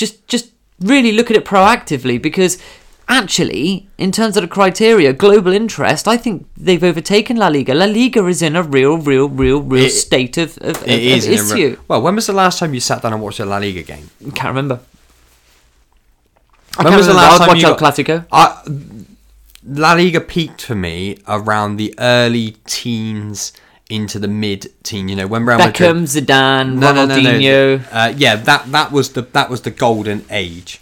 Just, 0.00 0.26
just 0.34 0.46
really 0.92 1.12
look 1.12 1.30
at 1.30 1.36
it 1.36 1.44
proactively, 1.44 2.16
because 2.28 2.52
actually, 3.08 3.88
in 3.98 4.10
terms 4.12 4.36
of 4.36 4.42
the 4.42 4.48
criteria, 4.48 5.12
global 5.12 5.52
interest, 5.52 6.06
I 6.08 6.16
think 6.16 6.46
they've 6.56 6.82
overtaken 6.90 7.36
La 7.36 7.48
Liga. 7.48 7.74
La 7.74 7.86
Liga 7.86 8.24
is 8.26 8.40
in 8.40 8.54
a 8.56 8.62
real, 8.62 8.96
real, 8.98 9.28
real, 9.28 9.60
real 9.60 9.84
It- 9.86 9.90
state 9.90 10.38
of, 10.38 10.56
of, 10.58 10.76
of, 10.76 10.82
of 10.82 10.88
a 10.88 11.20
re- 11.20 11.34
issue. 11.38 11.76
well, 11.88 12.00
when 12.02 12.14
was 12.14 12.26
the 12.26 12.32
last 12.32 12.58
time 12.60 12.72
you 12.74 12.80
sat 12.80 13.02
down 13.02 13.12
and 13.12 13.20
watched 13.22 13.40
a 13.40 13.44
La 13.44 13.58
Liga 13.58 13.82
game? 13.82 14.06
Can't 14.34 14.48
remember. 14.54 14.80
I 16.78 16.84
When 16.84 16.96
was 16.96 17.06
the 17.06 17.14
last 17.14 17.34
I'd 17.34 17.38
time 17.46 17.48
watch 17.48 17.62
you 17.62 17.66
El 17.68 17.74
got- 17.76 17.94
Clasico. 17.94 18.26
I, 18.32 18.62
La 19.66 19.92
Liga 19.92 20.20
peaked 20.20 20.62
for 20.62 20.74
me 20.74 21.18
around 21.28 21.76
the 21.76 21.94
early 21.98 22.56
teens 22.66 23.52
into 23.90 24.18
the 24.18 24.28
mid 24.28 24.72
teen. 24.82 25.08
You 25.08 25.16
know 25.16 25.26
when 25.26 25.44
Real 25.44 25.58
Madrid. 25.58 25.74
Beckham, 25.96 26.02
Zidane, 26.04 26.74
No, 26.74 26.92
no, 26.92 27.06
no, 27.06 27.16
no. 27.20 27.22
Ronaldinho. 27.22 27.84
Uh, 27.90 28.12
yeah, 28.16 28.36
that 28.36 28.70
that 28.72 28.92
was 28.92 29.10
the 29.12 29.22
that 29.22 29.50
was 29.50 29.62
the 29.62 29.70
golden 29.70 30.24
age 30.30 30.80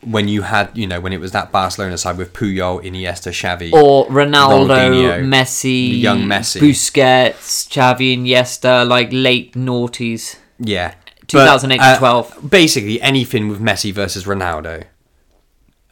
when 0.00 0.28
you 0.28 0.42
had 0.42 0.70
you 0.76 0.86
know 0.86 1.00
when 1.00 1.12
it 1.12 1.20
was 1.20 1.32
that 1.32 1.50
Barcelona 1.50 1.98
side 1.98 2.16
with 2.16 2.32
Puyol, 2.32 2.82
Iniesta, 2.84 3.30
Xavi, 3.32 3.72
or 3.72 4.06
Ronaldo, 4.06 4.68
Ronaldinho, 4.68 5.24
Messi, 5.26 6.00
young 6.00 6.22
Messi. 6.22 6.60
Busquets, 6.60 7.68
Xavi, 7.68 8.16
Iniesta, 8.16 8.86
like 8.88 9.08
late 9.12 9.52
noughties. 9.54 10.36
Yeah. 10.58 10.94
2008 11.26 11.78
to 11.94 11.98
12. 11.98 12.36
uh, 12.36 12.40
Basically 12.48 13.00
anything 13.00 13.48
with 13.48 13.58
Messi 13.60 13.92
versus 13.92 14.24
Ronaldo. 14.24 14.84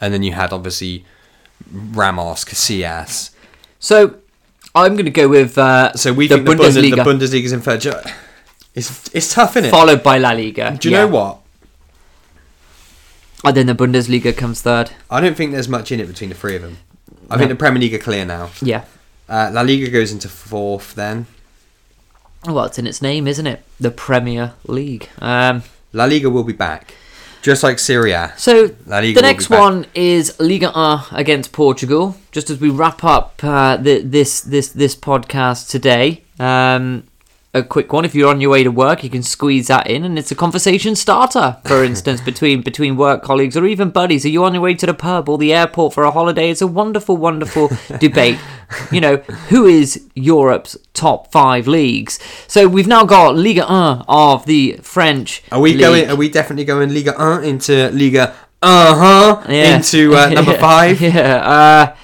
And 0.02 0.12
then 0.12 0.22
you 0.22 0.32
had 0.32 0.52
obviously 0.52 1.04
Ramos, 1.72 2.44
Casillas. 2.44 3.30
So 3.78 4.16
I'm 4.74 4.94
going 4.94 5.04
to 5.06 5.10
go 5.12 5.28
with 5.28 5.56
uh, 5.56 5.94
So 5.94 6.12
we 6.12 6.26
the 6.26 6.34
think 6.36 6.46
the 6.48 6.54
Bundesliga, 6.54 6.90
Bundesliga, 6.92 6.96
the 6.96 7.02
Bundesliga's 7.04 7.52
in 7.52 7.60
third. 7.62 7.86
It's 8.74 9.14
it's 9.14 9.32
tough, 9.32 9.56
isn't 9.56 9.68
it? 9.68 9.70
followed 9.70 10.02
by 10.02 10.18
La 10.18 10.32
Liga. 10.32 10.76
Do 10.78 10.88
you 10.88 10.94
yeah. 10.96 11.02
know 11.02 11.08
what? 11.08 11.38
And 13.44 13.56
then 13.56 13.66
the 13.66 13.74
Bundesliga 13.74 14.36
comes 14.36 14.60
third. 14.62 14.90
I 15.10 15.20
don't 15.20 15.36
think 15.36 15.52
there's 15.52 15.68
much 15.68 15.90
in 15.92 16.00
it 16.00 16.06
between 16.06 16.30
the 16.30 16.36
three 16.36 16.56
of 16.56 16.62
them. 16.62 16.78
I 17.30 17.34
No. 17.34 17.38
think 17.38 17.50
the 17.50 17.56
Premier 17.56 17.80
League 17.80 17.94
are 17.94 17.98
clear 17.98 18.24
now. 18.24 18.50
Yeah. 18.60 18.84
Uh, 19.28 19.50
La 19.52 19.62
Liga 19.62 19.88
goes 19.90 20.12
into 20.12 20.28
fourth 20.28 20.94
then. 20.94 21.26
Well, 22.46 22.64
it's 22.64 22.78
in 22.78 22.86
its 22.86 23.00
name, 23.02 23.26
isn't 23.28 23.46
it? 23.46 23.62
The 23.78 23.90
Premier 23.90 24.54
League. 24.66 25.08
Um, 25.20 25.62
La 25.92 26.04
Liga 26.04 26.28
will 26.28 26.44
be 26.44 26.52
back. 26.52 26.94
Just 27.42 27.64
like 27.64 27.80
Serie 27.80 28.12
A. 28.12 28.32
So 28.36 28.68
the 28.68 29.20
next 29.20 29.50
one 29.50 29.86
is 29.94 30.38
Liga 30.38 30.70
1 30.70 31.06
against 31.12 31.52
Portugal. 31.52 32.16
Just 32.30 32.50
as 32.50 32.60
we 32.60 32.70
wrap 32.70 33.02
up 33.02 33.42
uh, 33.42 33.76
the, 33.76 34.00
this 34.02 34.40
this 34.42 34.68
this 34.68 34.94
podcast 34.94 35.68
today, 35.68 36.22
um, 36.38 37.04
a 37.54 37.62
quick 37.62 37.92
one. 37.92 38.04
If 38.04 38.14
you're 38.14 38.30
on 38.30 38.40
your 38.40 38.50
way 38.50 38.62
to 38.64 38.70
work, 38.70 39.04
you 39.04 39.10
can 39.10 39.22
squeeze 39.22 39.66
that 39.68 39.86
in, 39.86 40.04
and 40.04 40.18
it's 40.18 40.30
a 40.30 40.34
conversation 40.34 40.96
starter. 40.96 41.58
For 41.66 41.84
instance, 41.90 42.20
between 42.20 42.62
between 42.62 42.96
work 42.96 43.22
colleagues 43.22 43.56
or 43.56 43.66
even 43.66 43.90
buddies. 43.90 44.24
Are 44.24 44.28
you 44.30 44.42
on 44.44 44.54
your 44.54 44.62
way 44.62 44.74
to 44.74 44.86
the 44.86 44.94
pub 44.94 45.28
or 45.28 45.36
the 45.38 45.52
airport 45.52 45.92
for 45.92 46.04
a 46.04 46.10
holiday? 46.10 46.50
It's 46.50 46.62
a 46.62 46.66
wonderful, 46.66 47.16
wonderful 47.16 47.70
debate. 47.98 48.38
You 48.90 49.00
know, 49.02 49.16
who 49.50 49.66
is 49.66 50.02
Europe's 50.14 50.78
top 50.94 51.30
five 51.30 51.66
leagues? 51.68 52.18
So 52.48 52.66
we've 52.68 52.86
now 52.86 53.04
got 53.04 53.36
Liga 53.36 53.66
1 53.66 54.04
of 54.08 54.46
the 54.46 54.78
French. 54.82 55.42
Are 55.52 55.60
we 55.60 55.72
league. 55.72 55.80
going? 55.80 56.10
Are 56.10 56.16
we 56.16 56.30
definitely 56.30 56.64
going 56.64 56.92
Liga 56.94 57.12
1 57.18 57.44
into 57.44 57.90
Liga 57.90 58.34
uh 58.62 58.94
huh 58.94 59.46
Yeah. 59.50 59.76
into 59.76 60.14
uh, 60.14 60.28
number 60.38 60.56
five? 60.56 61.00
yeah. 61.02 61.36
Uh, 61.92 61.96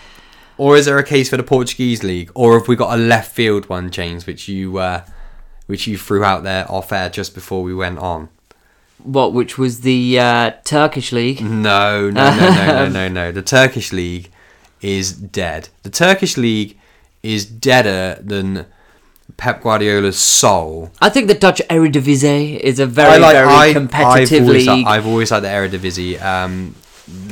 Or 0.58 0.76
is 0.76 0.84
there 0.86 0.98
a 0.98 1.04
case 1.04 1.30
for 1.30 1.36
the 1.38 1.42
Portuguese 1.44 2.02
league? 2.02 2.30
Or 2.34 2.58
have 2.58 2.68
we 2.68 2.76
got 2.76 2.92
a 2.98 3.00
left 3.00 3.32
field 3.32 3.68
one, 3.70 3.90
James, 3.90 4.26
which 4.26 4.48
you 4.48 4.76
uh, 4.78 5.04
which 5.68 5.86
you 5.86 5.96
threw 5.96 6.24
out 6.24 6.42
there 6.42 6.70
off 6.70 6.92
air 6.92 7.08
just 7.08 7.32
before 7.34 7.62
we 7.62 7.72
went 7.74 7.98
on? 8.00 8.28
what? 9.04 9.32
Which 9.32 9.56
was 9.56 9.82
the 9.82 10.18
uh, 10.18 10.50
Turkish 10.64 11.12
league? 11.12 11.40
No, 11.40 12.10
no, 12.10 12.30
no, 12.36 12.48
no, 12.48 12.66
no, 12.66 12.88
no, 12.88 13.08
no. 13.08 13.32
The 13.32 13.42
Turkish 13.42 13.92
league 13.92 14.28
is 14.82 15.12
dead. 15.12 15.68
The 15.84 15.90
Turkish 15.90 16.36
league 16.36 16.76
is 17.22 17.46
deader 17.46 18.20
than 18.20 18.66
Pep 19.36 19.62
Guardiola's 19.62 20.18
soul. 20.18 20.90
I 21.00 21.10
think 21.10 21.28
the 21.28 21.34
Dutch 21.34 21.62
Eredivisie 21.70 22.58
is 22.58 22.80
a 22.80 22.86
very, 22.86 23.18
like- 23.20 23.34
very 23.34 23.48
I- 23.48 23.72
competitive 23.72 24.42
I've 24.42 24.48
always, 24.48 24.66
league. 24.66 24.86
I've 24.86 25.06
always 25.06 25.30
liked 25.30 25.42
the 25.44 25.48
Eredivisie. 25.48 26.20
Um, 26.20 26.74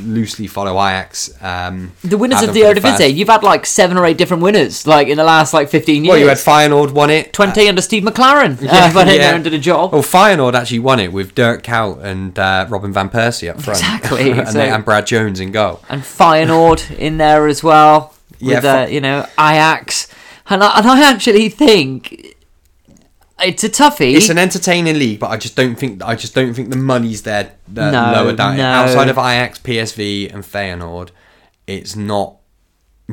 loosely 0.03 0.47
follow 0.47 0.73
Ajax. 0.73 1.29
Um, 1.41 1.91
The 2.03 2.17
winners 2.17 2.41
of 2.41 2.53
the 2.53 2.61
Eredivisie, 2.61 3.13
you've 3.13 3.27
had 3.27 3.43
like 3.43 3.65
seven 3.65 3.97
or 3.97 4.05
eight 4.05 4.17
different 4.17 4.41
winners, 4.43 4.87
like 4.87 5.07
in 5.07 5.17
the 5.17 5.23
last 5.23 5.53
like 5.53 5.69
fifteen 5.69 6.03
years. 6.03 6.13
Well, 6.13 6.19
you 6.19 6.27
had 6.27 6.37
Feyenoord 6.37 6.91
won 6.91 7.09
it. 7.09 7.33
20 7.33 7.67
under 7.69 7.81
Steve 7.81 8.03
McClaren. 8.03 8.53
uh, 8.67 8.91
went 8.95 9.09
in 9.09 9.21
and 9.21 9.43
did 9.43 9.53
a 9.53 9.59
job. 9.59 9.91
Well, 9.93 10.01
Feyenoord 10.03 10.53
actually 10.53 10.79
won 10.79 10.99
it 10.99 11.11
with 11.11 11.35
Dirk 11.35 11.63
Kuyt 11.63 12.03
and 12.03 12.37
uh, 12.39 12.65
Robin 12.69 12.91
van 12.93 13.09
Persie 13.09 13.49
up 13.49 13.61
front. 13.61 13.79
Exactly, 13.79 14.31
and, 14.39 14.47
so- 14.47 14.53
they, 14.53 14.69
and 14.69 14.83
Brad 14.85 15.05
Jones 15.07 15.39
in 15.39 15.51
goal. 15.51 15.81
and 15.89 16.01
Feyenoord 16.01 16.97
in 16.97 17.17
there 17.17 17.47
as 17.47 17.63
well 17.63 18.13
Yeah, 18.39 18.55
with 18.55 18.65
uh, 18.65 18.87
you 18.89 19.01
know 19.01 19.25
Ajax, 19.39 20.07
and 20.49 20.63
I, 20.63 20.77
and 20.79 20.87
I 20.87 21.01
actually 21.11 21.49
think 21.49 22.35
it's 23.43 23.63
a 23.63 23.69
toughie. 23.69 24.15
It's 24.15 24.29
an 24.29 24.37
entertaining 24.37 24.97
league, 24.97 25.19
but 25.19 25.29
I 25.31 25.37
just 25.37 25.55
don't 25.55 25.75
think 25.75 26.03
I 26.03 26.15
just 26.15 26.33
don't 26.33 26.53
think 26.53 26.69
the 26.69 26.75
money's 26.77 27.21
there 27.23 27.53
uh, 27.77 27.91
No, 27.91 28.11
lower 28.13 28.33
down. 28.33 28.57
no. 28.57 28.63
Outside 28.63 29.09
of 29.09 29.17
Ajax, 29.17 29.59
PSV, 29.59 30.33
and 30.33 30.43
Feyenoord, 30.43 31.09
it's 31.67 31.95
not 31.95 32.37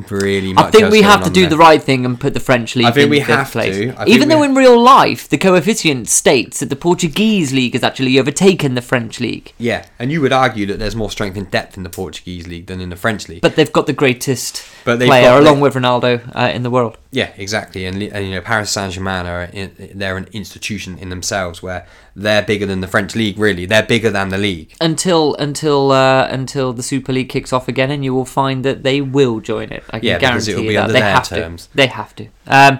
really. 0.09 0.53
Much 0.53 0.65
I 0.65 0.71
think 0.71 0.91
we 0.91 1.01
have 1.01 1.23
to 1.23 1.29
do 1.29 1.41
there. 1.41 1.51
the 1.51 1.57
right 1.57 1.81
thing 1.81 2.05
and 2.05 2.19
put 2.19 2.33
the 2.33 2.39
French 2.39 2.75
league 2.75 2.85
I 2.85 2.91
think 2.91 3.05
in 3.05 3.09
we 3.11 3.19
fifth 3.19 3.27
have 3.29 3.51
place. 3.51 3.75
to. 3.75 3.89
I 4.01 4.05
Even 4.07 4.27
though 4.29 4.43
in 4.43 4.53
real 4.55 4.79
life 4.81 5.29
the 5.29 5.37
coefficient 5.37 6.09
states 6.09 6.59
that 6.59 6.69
the 6.69 6.75
Portuguese 6.75 7.53
league 7.53 7.73
has 7.73 7.83
actually 7.83 8.19
overtaken 8.19 8.75
the 8.75 8.81
French 8.81 9.19
league, 9.19 9.53
Yeah, 9.57 9.85
and 9.97 10.11
you 10.11 10.21
would 10.21 10.33
argue 10.33 10.65
that 10.67 10.79
there's 10.79 10.95
more 10.95 11.09
strength 11.11 11.37
and 11.37 11.49
depth 11.49 11.77
in 11.77 11.83
the 11.83 11.89
Portuguese 11.89 12.47
league 12.47 12.67
than 12.67 12.81
in 12.81 12.89
the 12.89 12.95
French 12.95 13.29
league. 13.29 13.41
but 13.41 13.55
they've 13.55 13.71
got 13.71 13.87
the 13.87 13.93
greatest 13.93 14.63
But 14.83 14.99
player 14.99 15.29
got- 15.29 15.41
along 15.41 15.61
with 15.61 15.75
Ronaldo 15.75 16.21
uh, 16.35 16.51
in 16.53 16.63
the 16.63 16.69
world. 16.69 16.97
Yeah, 17.11 17.31
exactly. 17.37 17.85
And, 17.85 18.01
and 18.03 18.25
you 18.25 18.31
know, 18.35 18.41
Paris 18.41 18.71
Saint 18.71 18.91
Germain 18.91 19.25
are 19.25 19.43
in, 19.53 19.71
they're 19.95 20.17
an 20.17 20.27
institution 20.33 20.97
in 20.97 21.07
themselves 21.09 21.63
where 21.63 21.87
they're 22.15 22.41
bigger 22.43 22.65
than 22.65 22.79
the 22.81 22.87
French 22.87 23.15
league. 23.15 23.37
Really, 23.37 23.65
they're 23.65 23.83
bigger 23.85 24.09
than 24.09 24.29
the 24.29 24.37
league. 24.37 24.73
Until 24.79 25.35
until 25.35 25.91
uh, 25.91 26.27
until 26.27 26.73
the 26.73 26.83
Super 26.83 27.11
League 27.13 27.29
kicks 27.29 27.51
off 27.53 27.67
again, 27.67 27.91
and 27.91 28.03
you 28.05 28.13
will 28.13 28.25
find 28.25 28.63
that 28.65 28.83
they 28.83 29.01
will 29.01 29.39
join 29.39 29.71
it. 29.71 29.83
I 29.89 29.99
can 29.99 30.07
Yeah, 30.07 30.19
guarantee 30.19 30.51
it'll 30.51 30.63
be 30.63 30.73
that 30.75 30.83
under 30.83 30.93
they 30.93 30.99
their 31.01 31.13
have 31.13 31.27
terms. 31.27 31.67
to. 31.67 31.75
They 31.77 31.87
have 31.87 32.15
to. 32.15 32.27
Um, 32.47 32.79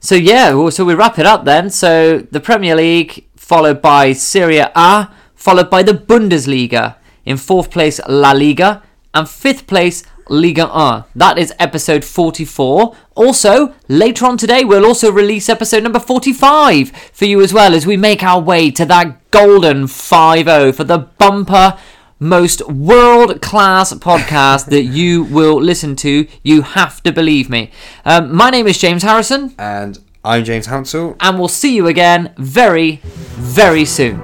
so 0.00 0.14
yeah, 0.14 0.54
well, 0.54 0.70
so 0.70 0.84
we 0.84 0.94
wrap 0.94 1.18
it 1.18 1.26
up 1.26 1.44
then. 1.44 1.70
So 1.70 2.18
the 2.30 2.40
Premier 2.40 2.76
League, 2.76 3.26
followed 3.36 3.82
by 3.82 4.12
Serie 4.12 4.58
A, 4.58 5.10
followed 5.34 5.70
by 5.70 5.82
the 5.82 5.92
Bundesliga. 5.94 6.96
In 7.24 7.36
fourth 7.36 7.70
place, 7.70 8.00
La 8.08 8.32
Liga, 8.32 8.82
and 9.12 9.28
fifth 9.28 9.66
place, 9.66 10.02
Liga 10.28 10.66
1. 10.66 11.04
That 11.16 11.38
is 11.38 11.52
episode 11.58 12.04
44. 12.04 12.94
Also, 13.14 13.74
later 13.88 14.26
on 14.26 14.36
today, 14.36 14.64
we'll 14.64 14.86
also 14.86 15.10
release 15.10 15.48
episode 15.48 15.82
number 15.82 15.98
45 16.00 16.90
for 17.12 17.24
you 17.24 17.40
as 17.42 17.52
well 17.52 17.74
as 17.74 17.86
we 17.86 17.96
make 17.96 18.22
our 18.22 18.40
way 18.40 18.70
to 18.72 18.84
that 18.86 19.30
golden 19.30 19.86
5 19.86 20.44
0 20.46 20.72
for 20.72 20.84
the 20.84 20.98
bumper 20.98 21.78
most 22.20 22.66
world 22.68 23.40
class 23.40 23.92
podcast 23.94 24.66
that 24.66 24.82
you 24.98 25.22
will 25.24 25.60
listen 25.60 25.94
to. 25.96 26.26
You 26.42 26.62
have 26.62 27.02
to 27.04 27.12
believe 27.12 27.48
me. 27.48 27.70
Um, 28.04 28.34
my 28.34 28.50
name 28.50 28.66
is 28.66 28.78
James 28.78 29.02
Harrison, 29.02 29.54
And 29.58 29.98
I'm 30.24 30.44
James 30.44 30.66
Hansel. 30.66 31.16
and 31.20 31.38
we'll 31.38 31.48
see 31.48 31.74
you 31.76 31.86
again 31.86 32.34
very, 32.36 32.96
very 33.36 33.84
soon. 33.84 34.20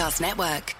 Podcast 0.00 0.20
Network. 0.22 0.79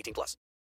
18 0.01 0.13
plus. 0.13 0.37